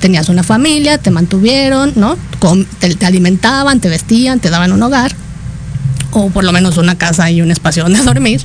[0.00, 2.16] tenías una familia, te mantuvieron, ¿no?
[2.78, 5.14] Te, te alimentaban, te vestían, te daban un hogar
[6.10, 8.42] o por lo menos una casa y un espacio donde dormir.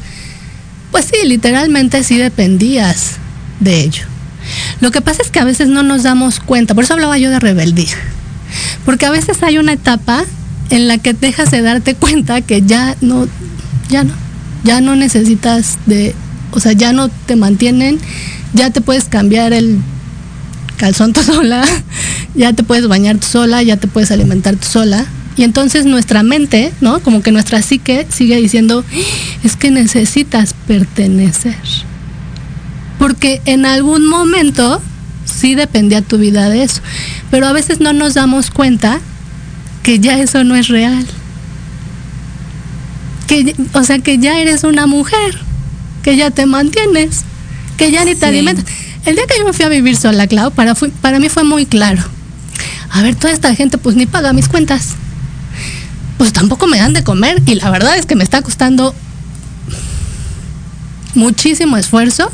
[0.92, 3.18] Pues sí, literalmente sí dependías
[3.60, 4.06] de ello.
[4.82, 7.30] Lo que pasa es que a veces no nos damos cuenta, por eso hablaba yo
[7.30, 7.96] de rebeldía.
[8.86, 10.26] Porque a veces hay una etapa
[10.70, 13.28] en la que dejas de darte cuenta que ya no,
[13.90, 14.14] ya no,
[14.64, 16.16] ya no necesitas de,
[16.52, 18.00] o sea, ya no te mantienen,
[18.54, 19.80] ya te puedes cambiar el
[20.78, 21.64] calzón tú sola,
[22.36, 25.06] ya te puedes bañar tú sola, ya te puedes alimentar tú sola.
[25.38, 27.00] Y entonces nuestra mente, ¿no?
[27.00, 28.84] Como que nuestra psique sigue diciendo,
[29.44, 31.56] es que necesitas pertenecer.
[33.00, 34.82] Porque en algún momento
[35.26, 36.82] sí dependía tu vida de eso.
[37.32, 39.00] Pero a veces no nos damos cuenta
[39.84, 41.06] que ya eso no es real.
[43.28, 45.40] Que, o sea, que ya eres una mujer,
[46.04, 47.22] que ya te mantienes,
[47.78, 48.26] que ya ni te Sí.
[48.26, 48.66] alimentas.
[49.06, 51.44] El día que yo me fui a vivir sola, Clau, para, fui- para mí fue
[51.44, 52.04] muy claro.
[52.92, 54.96] A ver, toda esta gente pues ni paga mis cuentas.
[56.18, 58.94] Pues tampoco me dan de comer y la verdad es que me está costando
[61.16, 62.32] muchísimo esfuerzo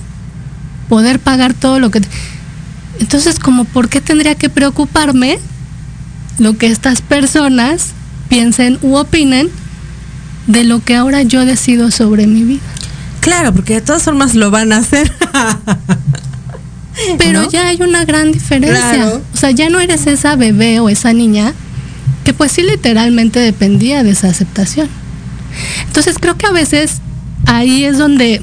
[0.90, 2.02] poder pagar todo lo que...
[3.00, 5.40] Entonces, como, ¿por qué tendría que preocuparme
[6.38, 7.90] lo que estas personas
[8.30, 9.50] piensen u opinen
[10.48, 12.64] de lo que ahora yo decido sobre mi vida?
[13.20, 15.12] Claro, porque de todas formas lo van a hacer.
[17.18, 17.50] Pero ¿No?
[17.50, 18.94] ya hay una gran diferencia.
[18.94, 19.22] Claro.
[19.34, 21.54] O sea, ya no eres esa bebé o esa niña
[22.24, 24.88] que pues sí literalmente dependía de esa aceptación.
[25.88, 27.02] Entonces creo que a veces
[27.46, 28.42] ahí es donde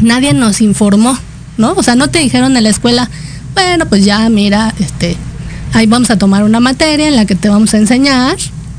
[0.00, 1.18] nadie nos informó,
[1.56, 1.72] ¿no?
[1.72, 3.08] O sea, no te dijeron en la escuela,
[3.54, 5.16] bueno, pues ya, mira, este,
[5.72, 8.36] ahí vamos a tomar una materia en la que te vamos a enseñar,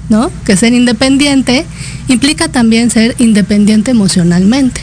[0.09, 0.31] ¿no?
[0.45, 1.65] Que ser independiente
[2.07, 4.81] implica también ser independiente emocionalmente.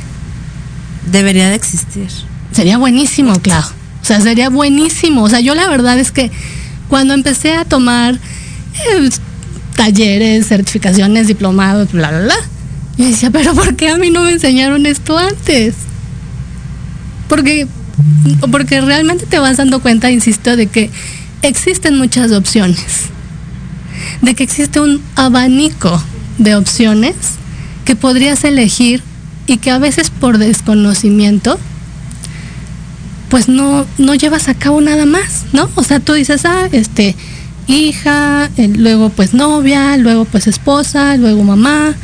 [1.11, 2.09] Debería de existir.
[2.53, 3.66] Sería buenísimo, claro.
[4.03, 5.22] O sea, sería buenísimo.
[5.22, 6.30] O sea, yo la verdad es que
[6.88, 9.11] cuando empecé a tomar eh,
[9.76, 12.36] talleres, certificaciones, diplomados, bla, bla, bla,
[12.97, 15.74] yo decía, pero ¿por qué a mí no me enseñaron esto antes?
[17.28, 17.66] Porque,
[18.51, 20.90] porque realmente te vas dando cuenta, insisto, de que
[21.42, 23.07] existen muchas opciones,
[24.22, 26.03] de que existe un abanico
[26.38, 27.14] de opciones
[27.84, 29.03] que podrías elegir
[29.46, 31.59] y que a veces por desconocimiento
[33.30, 35.70] pues no, no llevas a cabo nada más, ¿no?
[35.76, 37.14] O sea, tú dices, ah, este,
[37.68, 41.94] hija, eh, luego pues novia, luego pues esposa, luego mamá,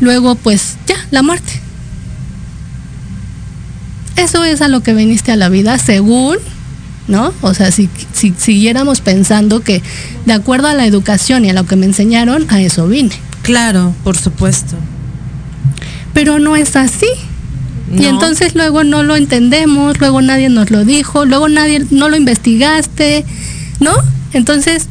[0.00, 1.60] luego pues ya, la muerte.
[4.18, 6.38] Eso es a lo que viniste a la vida según,
[7.06, 7.32] ¿no?
[7.40, 9.80] O sea, si, si siguiéramos pensando que
[10.26, 13.12] de acuerdo a la educación y a lo que me enseñaron, a eso vine.
[13.42, 14.74] Claro, por supuesto.
[16.14, 17.06] Pero no es así.
[17.96, 22.16] Y entonces luego no lo entendemos, luego nadie nos lo dijo, luego nadie, no lo
[22.16, 23.24] investigaste,
[23.80, 23.92] ¿no?
[24.34, 24.88] Entonces,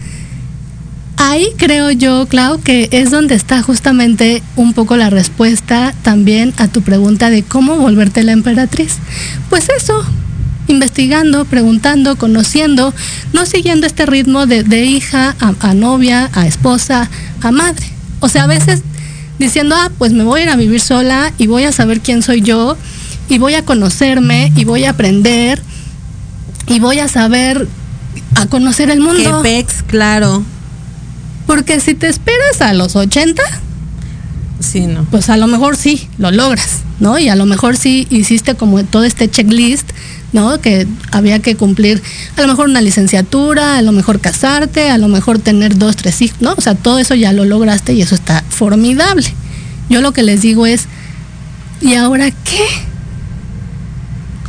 [1.17, 6.67] ahí creo yo, Clau, que es donde está justamente un poco la respuesta también a
[6.67, 8.95] tu pregunta de cómo volverte la emperatriz.
[9.49, 10.03] Pues eso,
[10.67, 12.93] investigando, preguntando, conociendo,
[13.33, 17.09] no siguiendo este ritmo de, de hija a, a novia, a esposa,
[17.41, 17.85] a madre.
[18.19, 18.81] O sea, a veces
[19.39, 22.21] diciendo, ah, pues me voy a ir a vivir sola y voy a saber quién
[22.23, 22.77] soy yo
[23.29, 25.61] y voy a conocerme y voy a aprender
[26.67, 27.67] y voy a saber
[28.35, 29.41] a conocer el Que mundo.
[29.41, 30.43] pex, claro.
[31.47, 33.41] Porque si te esperas a los 80,
[34.59, 35.05] Sí, no.
[35.05, 37.17] pues a lo mejor sí, lo logras, ¿no?
[37.17, 39.89] Y a lo mejor sí hiciste como todo este checklist,
[40.33, 40.59] ¿no?
[40.59, 42.01] Que había que cumplir
[42.35, 46.21] a lo mejor una licenciatura, a lo mejor casarte, a lo mejor tener dos, tres
[46.21, 46.53] hijos, ¿no?
[46.57, 49.27] O sea, todo eso ya lo lograste y eso está formidable.
[49.89, 50.85] Yo lo que les digo es,
[51.81, 52.65] ¿y ahora qué?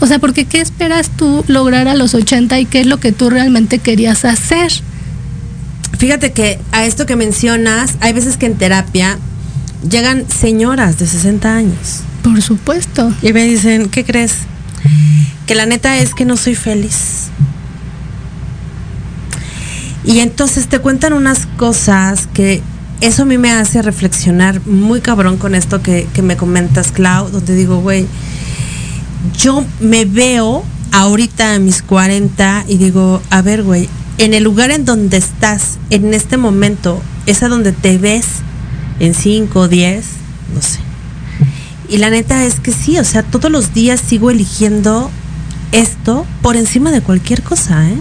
[0.01, 3.13] O sea, porque ¿qué esperas tú lograr a los 80 y qué es lo que
[3.13, 4.73] tú realmente querías hacer?
[5.99, 9.19] Fíjate que a esto que mencionas, hay veces que en terapia
[9.89, 13.13] llegan señoras de 60 años Por supuesto.
[13.21, 14.35] y me dicen, ¿qué crees?
[15.47, 17.29] Que la neta es que no soy feliz.
[20.05, 22.63] Y entonces te cuentan unas cosas que
[23.01, 27.29] eso a mí me hace reflexionar muy cabrón con esto que, que me comentas, Clau,
[27.29, 28.07] donde digo, güey,
[29.37, 33.89] yo me veo ahorita a mis 40 y digo, a ver, güey,
[34.19, 38.27] en el lugar en donde estás, en este momento, es a donde te ves
[38.99, 40.05] en 5, 10,
[40.55, 40.81] no sé.
[41.89, 45.11] Y la neta es que sí, o sea, todos los días sigo eligiendo
[45.73, 47.97] esto por encima de cualquier cosa, ¿eh?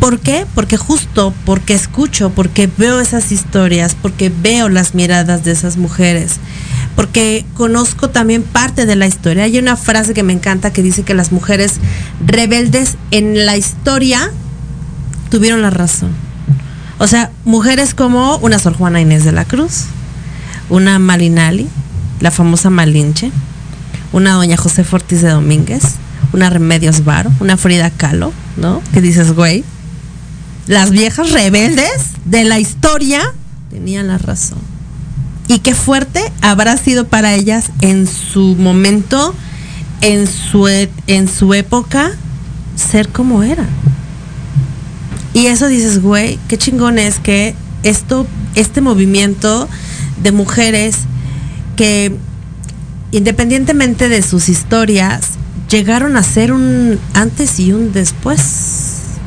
[0.00, 0.46] ¿Por qué?
[0.54, 6.36] Porque justo porque escucho, porque veo esas historias, porque veo las miradas de esas mujeres,
[6.94, 9.44] porque conozco también parte de la historia.
[9.44, 11.74] Hay una frase que me encanta que dice que las mujeres
[12.24, 14.30] rebeldes en la historia
[15.30, 16.10] tuvieron la razón.
[16.98, 19.84] O sea, mujeres como una Sor Juana Inés de la Cruz,
[20.70, 21.68] una Malinali,
[22.20, 23.30] la famosa Malinche,
[24.12, 25.82] una doña José Ortiz de Domínguez,
[26.32, 28.82] una Remedios Varo, una Frida Kahlo, ¿no?
[28.92, 29.62] Que dices, güey,
[30.66, 31.90] las viejas rebeldes
[32.24, 33.20] de la historia
[33.70, 34.58] tenían la razón.
[35.48, 39.34] Y qué fuerte habrá sido para ellas en su momento,
[40.00, 42.10] en su, e- en su época,
[42.74, 43.68] ser como eran.
[45.36, 49.68] Y eso dices, güey, qué chingón es que esto, este movimiento
[50.22, 50.96] de mujeres
[51.76, 52.16] que
[53.12, 55.32] independientemente de sus historias,
[55.70, 59.18] llegaron a ser un antes y un después.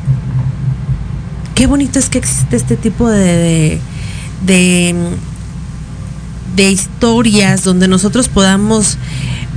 [1.54, 3.80] Qué bonito es que existe este tipo de,
[4.44, 4.94] de,
[6.56, 8.98] de, historias donde nosotros podamos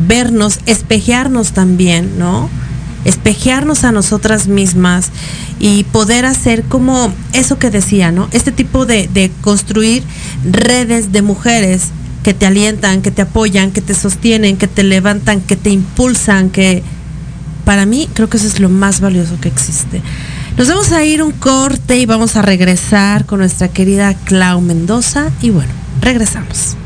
[0.08, 2.47] vernos, espejearnos también, ¿no?
[3.06, 5.10] Espejearnos a nosotras mismas
[5.60, 8.30] y poder hacer como eso que decía, ¿no?
[8.32, 10.04] Este tipo de, de construir
[10.49, 11.89] redes de mujeres
[12.24, 16.49] que te alientan, que te apoyan, que te sostienen, que te levantan, que te impulsan,
[16.49, 16.82] que
[17.66, 20.01] para mí creo que eso es lo más valioso que existe.
[20.58, 25.32] Nos vamos a ir un corte y vamos a regresar con nuestra querida Clau Mendoza
[25.41, 26.78] y bueno, regresamos.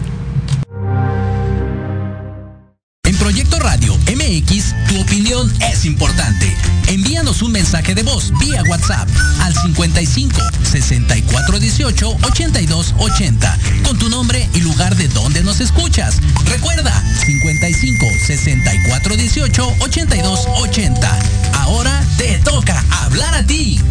[4.48, 6.56] Tu opinión es importante.
[6.88, 9.10] Envíanos un mensaje de voz vía WhatsApp
[9.42, 16.20] al 55 64 18 82 80 con tu nombre y lugar de donde nos escuchas.
[16.46, 16.94] Recuerda
[17.26, 21.20] 55 64 18 82 80.
[21.56, 23.82] Ahora te toca hablar a ti.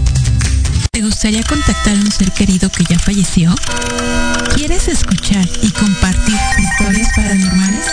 [0.91, 3.55] ¿Te gustaría contactar a un ser querido que ya falleció?
[4.55, 7.87] ¿Quieres escuchar y compartir historias paranormales?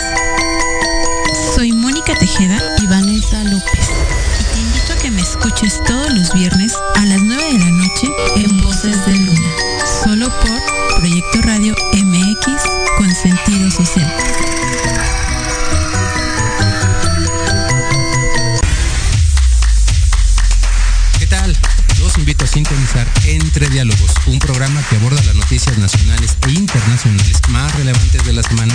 [1.52, 3.88] Soy Mónica Tejeda y Vanessa López.
[4.40, 7.70] Y te invito a que me escuches todos los viernes a las 9 de la
[7.70, 9.50] noche en Voces de Luna.
[10.04, 12.62] Solo por Proyecto Radio MX
[12.96, 14.12] con sentido social.
[21.18, 21.56] ¿Qué tal?
[21.98, 27.40] Los invito a sintonizar Entre Diálogos, un programa que aborda las noticias nacionales e internacionales
[27.48, 28.74] más relevantes de la semana,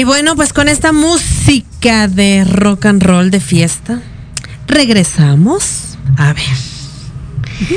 [0.00, 4.00] Y bueno, pues con esta música de rock and roll de fiesta,
[4.66, 5.98] regresamos.
[6.16, 7.76] A ver.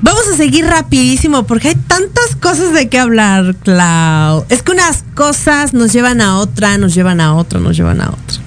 [0.00, 4.46] Vamos a seguir rapidísimo porque hay tantas cosas de qué hablar, Clau.
[4.48, 8.08] Es que unas cosas nos llevan a otra, nos llevan a otra, nos llevan a
[8.08, 8.40] otra.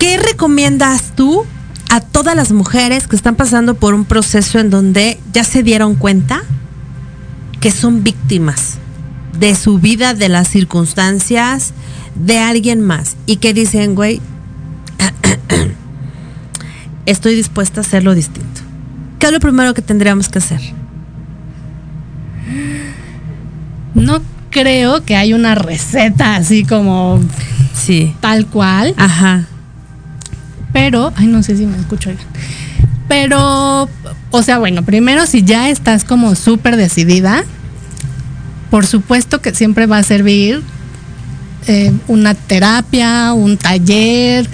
[0.00, 1.46] ¿Qué recomiendas tú
[1.90, 5.94] a todas las mujeres que están pasando por un proceso en donde ya se dieron
[5.94, 6.42] cuenta
[7.60, 8.78] que son víctimas
[9.38, 11.72] de su vida, de las circunstancias,
[12.14, 14.20] de alguien más y que dicen, güey,
[17.06, 18.60] estoy dispuesta a hacerlo distinto?
[19.18, 20.60] ¿Qué es lo primero que tendríamos que hacer?
[23.94, 24.20] No
[24.50, 27.20] creo que hay una receta así como
[27.74, 28.14] Sí.
[28.20, 29.44] tal cual, Ajá.
[30.72, 32.10] pero, ay, no sé si me escucho.
[32.10, 32.24] oigan.
[33.08, 33.88] Pero,
[34.30, 37.44] o sea, bueno, primero si ya estás como súper decidida,
[38.70, 40.62] por supuesto que siempre va a servir
[41.66, 44.46] eh, una terapia, un taller,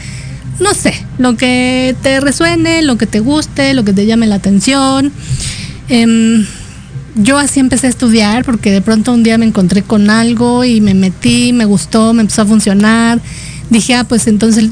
[0.61, 4.36] no sé, lo que te resuene, lo que te guste, lo que te llame la
[4.36, 5.11] atención.
[5.88, 6.46] Em,
[7.16, 10.80] yo así empecé a estudiar porque de pronto un día me encontré con algo y
[10.80, 13.20] me metí, me gustó, me empezó a funcionar.
[13.70, 14.70] Dije, ah, pues entonces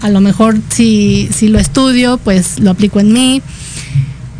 [0.00, 3.42] a lo mejor si, si lo estudio, pues lo aplico en mí.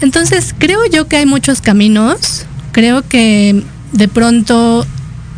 [0.01, 2.47] Entonces creo yo que hay muchos caminos.
[2.73, 3.63] Creo que
[3.97, 4.87] de pronto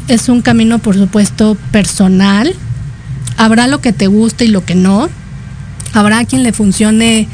[0.09, 2.53] es un camino, por supuesto, personal.
[3.37, 5.09] Habrá lo que te guste y lo que no.
[5.93, 7.29] Habrá quien le funcione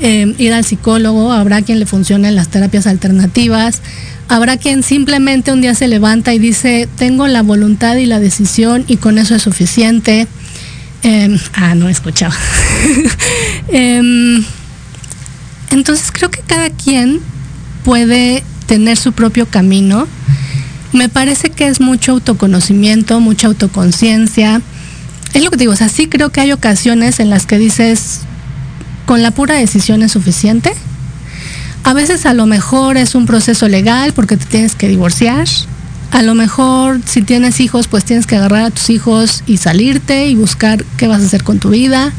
[0.00, 3.80] eh, ir al psicólogo, habrá quien le funcione las terapias alternativas,
[4.28, 8.84] habrá quien simplemente un día se levanta y dice, tengo la voluntad y la decisión
[8.86, 10.28] y con eso es suficiente.
[11.02, 12.34] Em, ah, no escuchaba.
[13.68, 14.44] Em,
[15.70, 17.20] entonces creo que cada quien
[17.84, 20.06] puede tener su propio camino.
[20.92, 24.62] Me parece que es mucho autoconocimiento, mucha autoconciencia.
[25.34, 27.58] Es lo que te digo, o sea, sí creo que hay ocasiones en las que
[27.58, 28.20] dices,
[29.06, 30.72] con la pura decisión es suficiente.
[31.84, 35.46] A veces a lo mejor es un proceso legal porque te tienes que divorciar.
[36.10, 40.26] A lo mejor si tienes hijos, pues tienes que agarrar a tus hijos y salirte
[40.28, 42.12] y buscar qué vas a hacer con tu vida.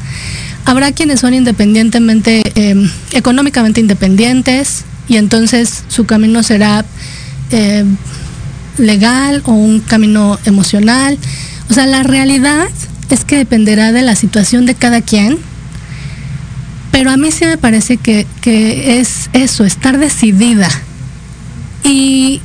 [0.66, 6.86] Habrá quienes son independientemente, eh, económicamente independientes y entonces su camino será
[7.52, 7.84] eh,
[8.80, 11.18] legal o un camino emocional.
[11.70, 12.68] O sea, la realidad
[13.10, 15.38] es que dependerá de la situación de cada quien,
[16.92, 20.70] pero a mí sí me parece que, que es eso, estar decidida
[21.84, 22.42] y,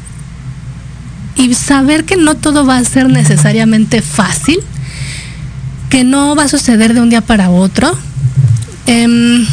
[1.37, 4.59] y saber que no todo va a ser necesariamente fácil,
[5.91, 7.97] que no va a suceder de un día para otro.
[8.87, 9.47] Em,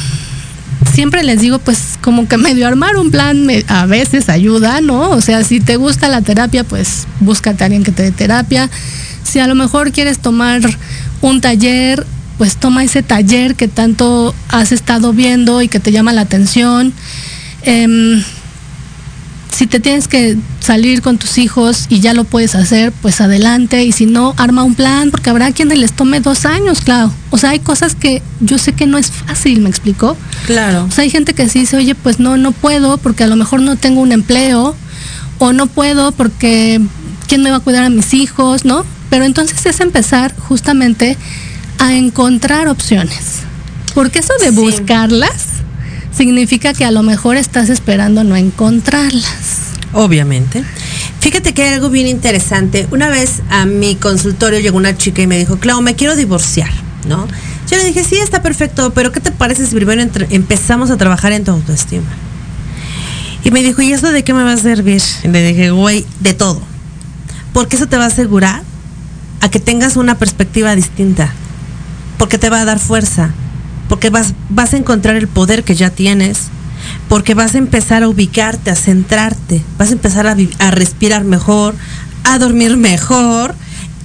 [0.94, 5.10] siempre les digo, pues como que medio armar un plan me- a veces ayuda, ¿no?
[5.12, 8.70] O sea, si te gusta la terapia, pues búscate a alguien que te dé terapia.
[9.24, 10.62] Si a lo mejor quieres tomar
[11.22, 12.06] un taller,
[12.38, 16.94] pues toma ese taller que tanto has estado viendo y que te llama la atención.
[17.64, 18.24] Em,
[19.52, 23.84] si te tienes que salir con tus hijos y ya lo puedes hacer, pues adelante.
[23.84, 27.14] Y si no, arma un plan, porque habrá quienes les tome dos años, claro.
[27.30, 30.18] O sea, hay cosas que yo sé que no es fácil, ¿me explicó?
[30.46, 30.86] Claro.
[30.86, 33.36] O sea, hay gente que sí dice, oye, pues no, no puedo porque a lo
[33.36, 34.76] mejor no tengo un empleo,
[35.38, 36.80] o no puedo porque
[37.28, 38.86] quién me va a cuidar a mis hijos, ¿no?
[39.10, 41.18] Pero entonces es empezar justamente
[41.80, 43.40] a encontrar opciones.
[43.94, 45.51] Porque eso de buscarlas
[46.16, 49.72] significa que a lo mejor estás esperando no encontrarlas.
[49.94, 50.64] Obviamente.
[51.20, 52.88] Fíjate que hay algo bien interesante.
[52.92, 56.72] Una vez a mi consultorio llegó una chica y me dijo, Clau, me quiero divorciar,
[57.08, 57.28] ¿no?
[57.70, 61.32] Yo le dije, sí, está perfecto, pero ¿qué te parece si primero empezamos a trabajar
[61.32, 62.10] en tu autoestima?
[63.44, 65.02] Y me dijo, ¿y eso de qué me va a servir?
[65.24, 66.62] Y le dije, güey, de todo.
[67.54, 68.62] Porque eso te va a asegurar
[69.42, 71.34] a que tengas una perspectiva distinta.
[72.18, 73.32] Porque te va a dar fuerza.
[73.92, 76.44] Porque vas, a encontrar el poder que ya tienes.
[77.10, 79.62] Porque vas a empezar a ubicarte, a centrarte.
[79.78, 81.76] Vas a empezar a, a respirar mejor,
[82.24, 83.54] a dormir mejor,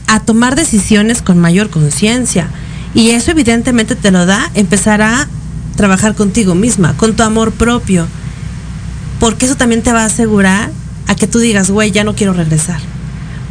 [0.08, 2.48] a tomar decisiones con mayor conciencia.
[2.94, 5.28] Y eso evidentemente te lo da empezar a
[5.76, 8.08] trabajar contigo misma, con tu amor propio.
[9.20, 10.72] Porque eso también te va a asegurar
[11.06, 12.80] a que tú digas, güey, ya no quiero regresar.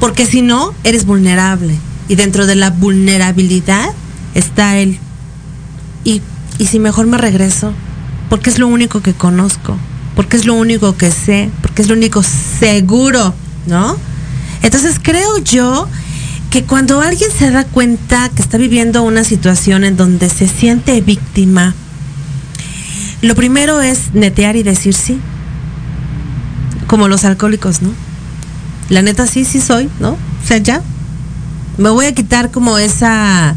[0.02, 1.78] Porque si no, eres vulnerable.
[2.10, 3.88] Y dentro de la vulnerabilidad
[4.34, 5.00] está él.
[6.06, 6.22] Y,
[6.58, 7.74] y si mejor me regreso,
[8.30, 9.78] porque es lo único que conozco,
[10.16, 13.34] porque es lo único que sé, porque es lo único seguro,
[13.68, 13.98] ¿no?
[14.62, 15.90] Entonces creo yo
[16.50, 21.02] que cuando alguien se da cuenta que está viviendo una situación en donde se siente
[21.02, 21.76] víctima,
[23.22, 25.20] lo primero es netear y decir sí.
[26.88, 27.90] Como los alcohólicos, ¿no?
[28.90, 30.12] La neta sí, sí soy, ¿no?
[30.12, 30.82] O sea, ya.
[31.78, 33.56] Me voy a quitar como esa...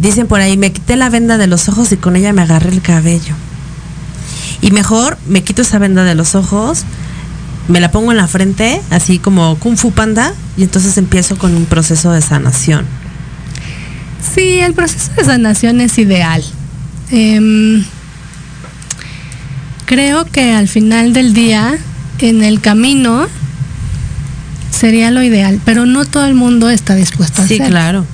[0.00, 2.70] Dicen por ahí, me quité la venda de los ojos y con ella me agarré
[2.70, 3.34] el cabello.
[4.60, 6.84] Y mejor me quito esa venda de los ojos,
[7.68, 11.54] me la pongo en la frente, así como Kung Fu Panda, y entonces empiezo con
[11.54, 12.84] un proceso de sanación.
[14.34, 16.42] Sí, el proceso de sanación es ideal.
[17.10, 17.84] Em,
[19.86, 21.76] creo que al final del día,
[22.18, 23.26] en el camino,
[24.70, 27.70] sería lo ideal, pero no todo el mundo está dispuesto a Sí, hacerlo.
[27.70, 28.06] claro.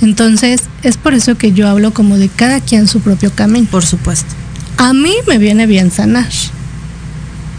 [0.00, 3.68] Entonces, es por eso que yo hablo como de cada quien su propio camino.
[3.70, 4.34] Por supuesto.
[4.76, 6.28] A mí me viene bien sanar.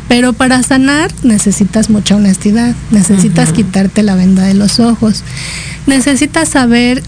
[0.07, 5.23] Pero para sanar necesitas mucha honestidad, necesitas quitarte la venda de los ojos,
[5.87, 7.01] necesitas saber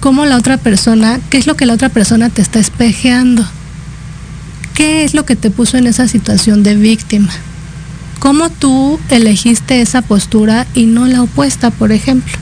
[0.00, 3.46] cómo la otra persona, qué es lo que la otra persona te está espejeando,
[4.74, 7.30] qué es lo que te puso en esa situación de víctima,
[8.18, 12.36] cómo tú elegiste esa postura y no la opuesta, por ejemplo.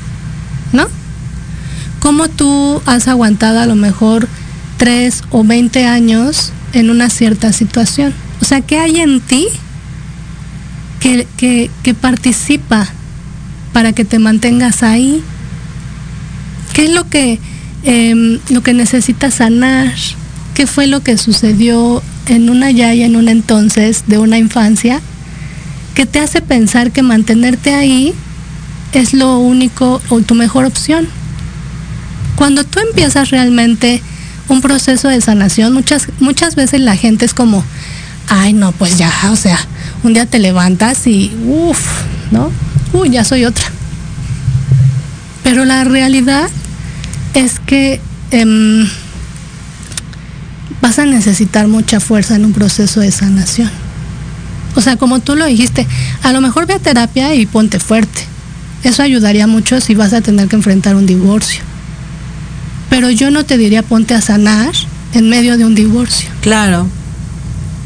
[2.01, 4.29] Cómo tú has aguantado a lo mejor
[4.77, 8.15] tres o 20 años en una cierta situación.
[8.41, 9.47] O sea, ¿qué hay en ti
[11.01, 12.87] que, que- que participa
[13.73, 15.23] para que te mantengas ahí?
[16.73, 17.39] ¿Qué es lo que,
[17.83, 19.93] em, lo que necesitas sanar?
[20.55, 25.01] ¿Qué fue lo que sucedió en una ya y en un entonces de una infancia
[25.95, 28.13] que te hace pensar que mantenerte ahí
[28.93, 31.09] es lo único o tu mejor opción?
[32.39, 34.01] Cuando tú empiezas realmente
[34.49, 37.65] un proceso de sanación, muchas, muchas veces la gente es como,
[38.29, 39.59] ay no, pues ya, o sea,
[40.05, 41.81] un día te levantas y, uff,
[42.31, 42.53] ¿no?
[42.93, 43.65] Uy, ya soy otra.
[45.43, 46.49] Pero la realidad
[47.35, 48.89] es que em,
[50.81, 53.71] vas a necesitar mucha fuerza en un proceso de sanación.
[54.77, 55.89] O sea, como tú lo dijiste,
[56.23, 58.23] a lo mejor ve a terapia y ponte fuerte.
[58.85, 61.65] Eso ayudaría mucho si vas a tener que enfrentar un divorcio.
[62.91, 64.73] Pero yo no te diría ponte a sanar
[65.15, 66.29] en medio de un divorcio.
[66.41, 66.87] Claro.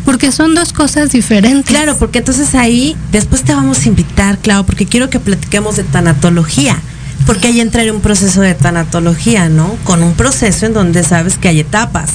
[0.05, 1.65] porque son dos cosas diferentes.
[1.65, 5.85] Claro, porque entonces ahí después te vamos a invitar, claro, porque quiero que platiquemos de
[5.85, 6.77] tanatología.
[7.25, 9.77] Porque ahí entra un proceso de tanatología, ¿no?
[9.85, 12.11] Con un proceso en donde sabes que hay etapas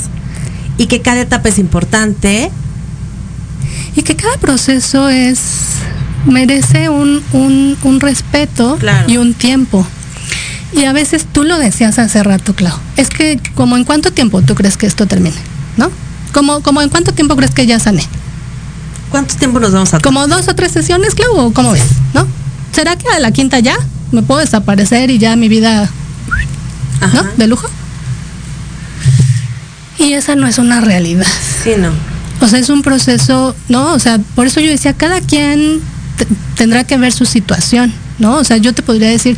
[0.78, 2.52] y que cada etapa es importante.
[3.96, 5.40] Y que cada proceso es
[6.26, 9.10] merece un, un, un respeto Claro.
[9.10, 9.88] y un tiempo.
[10.74, 12.78] Y a veces tú lo decías hace rato, Clau.
[12.98, 15.38] Es que como en cuánto tiempo tú crees que esto termine,
[15.78, 15.90] ¿no?
[16.34, 18.04] Como, como en cuánto tiempo crees que ya sané.
[19.10, 22.28] ¿Cuánto tiempo nos vamos a Como dos o tres sesiones, Clau, o cómo ves, ¿no?
[22.74, 23.78] ¿Será que a la quinta ya
[24.12, 25.90] me puedo desaparecer y ya mi vida,
[27.14, 27.24] ¿no?
[27.38, 27.70] De lujo.
[30.00, 31.26] Y esa no es una realidad.
[31.64, 31.92] Sí, no.
[32.40, 33.94] O sea, es un proceso, ¿no?
[33.94, 35.82] O sea, por eso yo decía, cada quien
[36.56, 38.36] tendrá que ver su situación, ¿no?
[38.38, 39.38] O sea, yo te podría decir,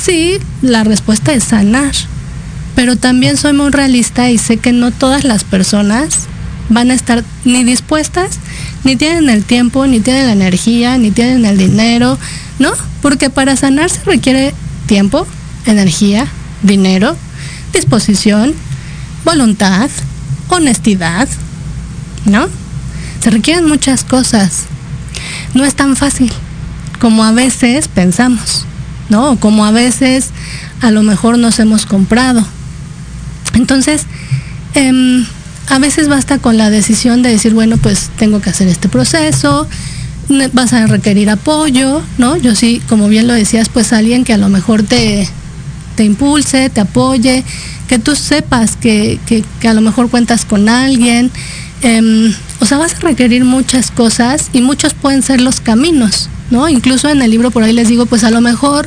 [0.00, 1.92] sí, la respuesta es sanar,
[2.74, 6.26] pero también soy muy realista y sé que no todas las personas
[6.68, 8.38] van a estar ni dispuestas,
[8.84, 12.18] ni tienen el tiempo, ni tienen la energía, ni tienen el dinero,
[12.58, 12.72] ¿no?
[13.02, 14.54] Porque para sanar se requiere
[14.86, 15.26] tiempo,
[15.66, 16.26] energía,
[16.62, 17.16] dinero,
[17.72, 18.54] disposición,
[19.24, 19.90] voluntad,
[20.48, 21.28] honestidad,
[22.24, 22.48] ¿no?
[23.22, 24.64] Se requieren muchas cosas.
[25.54, 26.32] No es tan fácil
[27.00, 28.66] como a veces pensamos,
[29.10, 29.36] ¿no?
[29.38, 30.30] Como a veces
[30.80, 32.42] a lo mejor nos hemos comprado.
[33.54, 34.02] Entonces,
[34.74, 35.24] em,
[35.68, 39.66] a veces basta con la decisión de decir, bueno, pues tengo que hacer este proceso,
[40.52, 42.36] vas a requerir apoyo, ¿no?
[42.36, 45.28] Yo sí, como bien lo decías, pues alguien que a lo mejor te,
[45.96, 47.44] te impulse, te apoye,
[47.88, 51.30] que tú sepas que- que a lo mejor cuentas con alguien.
[51.82, 56.68] Em, o sea, vas a requerir muchas cosas y muchos pueden ser los caminos, ¿no?
[56.68, 58.86] Incluso en el libro por ahí les digo, pues a lo mejor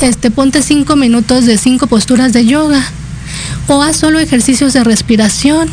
[0.00, 2.84] este, ponte cinco minutos de cinco posturas de yoga
[3.68, 5.68] o haz solo ejercicios de respiración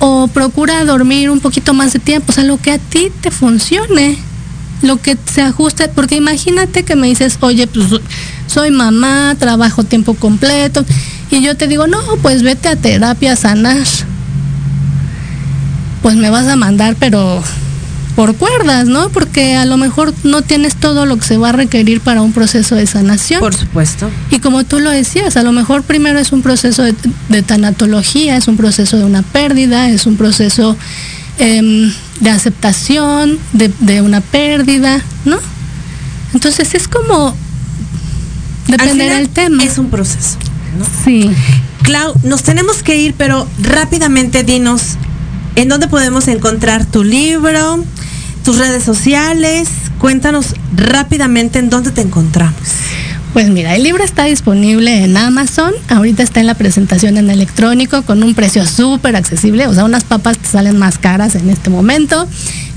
[0.00, 3.30] o procura dormir un poquito más de tiempo, o sea, lo que a ti te
[3.30, 4.18] funcione,
[4.82, 7.86] lo que se ajuste, porque imagínate que me dices, oye, pues
[8.48, 10.84] soy mamá, trabajo tiempo completo,
[11.30, 13.86] y yo te digo, no, pues vete a terapia a sanar.
[16.02, 17.42] Pues me vas a mandar, pero
[18.14, 19.08] por cuerdas, ¿no?
[19.08, 22.32] Porque a lo mejor no tienes todo lo que se va a requerir para un
[22.32, 23.40] proceso de sanación.
[23.40, 24.10] Por supuesto.
[24.30, 26.94] Y como tú lo decías, a lo mejor primero es un proceso de,
[27.28, 30.76] de tanatología, es un proceso de una pérdida, es un proceso
[31.38, 35.38] em, de aceptación de, de una pérdida, ¿no?
[36.34, 37.34] Entonces es como
[38.68, 39.62] depende final del tema.
[39.64, 40.38] Es un proceso.
[40.78, 40.84] ¿no?
[41.04, 41.30] Sí.
[41.82, 44.96] Clau, nos tenemos que ir, pero rápidamente dinos
[45.56, 47.84] en dónde podemos encontrar tu libro,
[48.44, 49.68] tus redes sociales.
[49.98, 52.56] Cuéntanos rápidamente en dónde te encontramos.
[53.32, 55.72] Pues mira, el libro está disponible en Amazon.
[55.88, 59.66] Ahorita está en la presentación en electrónico con un precio súper accesible.
[59.68, 62.28] O sea, unas papas te salen más caras en este momento.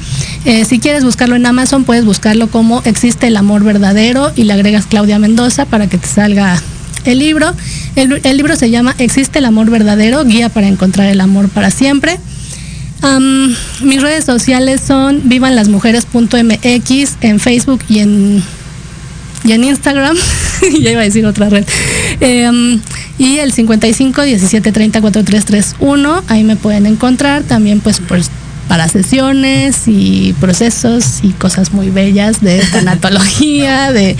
[0.43, 4.51] Eh, si quieres buscarlo en Amazon, puedes buscarlo como Existe el amor verdadero y le
[4.51, 6.61] agregas Claudia Mendoza para que te salga
[7.05, 7.53] el libro.
[7.95, 12.19] El, libro se llama Existe el amor verdadero, guía para encontrar el amor para siempre.
[13.81, 18.43] Mis redes sociales son vivanlasmujeres.mx en Facebook y en
[19.43, 20.15] y en Instagram,
[20.81, 21.65] ya iba a decir otra red,
[22.19, 22.79] Eh,
[23.17, 28.29] y el 55 17 30 4331, ahí me pueden encontrar también pues, pues
[28.71, 34.15] para sesiones y procesos y cosas muy bellas de tanatología, de,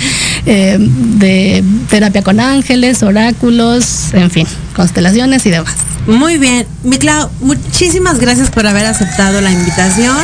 [0.46, 4.46] eh, de terapia con ángeles, oráculos, en fin,
[4.76, 5.74] constelaciones y demás.
[6.06, 10.18] Muy bien, mi Clau, muchísimas gracias por haber aceptado la invitación.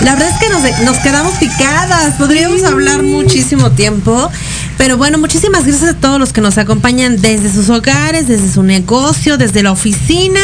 [0.00, 4.30] La verdad es que nos, nos quedamos picadas, podríamos hablar muchísimo tiempo,
[4.78, 8.62] pero bueno, muchísimas gracias a todos los que nos acompañan desde sus hogares, desde su
[8.62, 10.40] negocio, desde la oficina.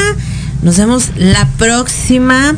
[0.60, 2.54] Nos vemos la próxima.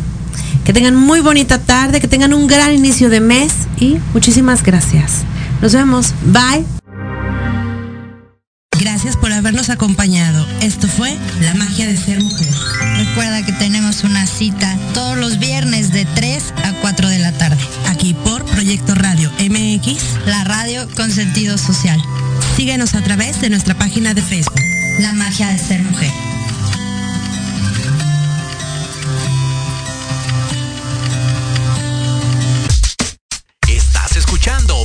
[0.65, 5.23] Que tengan muy bonita tarde, que tengan un gran inicio de mes y muchísimas gracias.
[5.61, 6.15] Nos vemos.
[6.25, 6.65] Bye.
[8.81, 10.47] Gracias por habernos acompañado.
[10.61, 12.49] Esto fue La magia de ser mujer.
[12.97, 17.63] Recuerda que tenemos una cita todos los viernes de 3 a 4 de la tarde.
[17.89, 20.27] Aquí por Proyecto Radio MX.
[20.27, 22.01] La radio con sentido social.
[22.57, 24.61] Síguenos a través de nuestra página de Facebook.
[24.99, 26.11] La magia de ser mujer.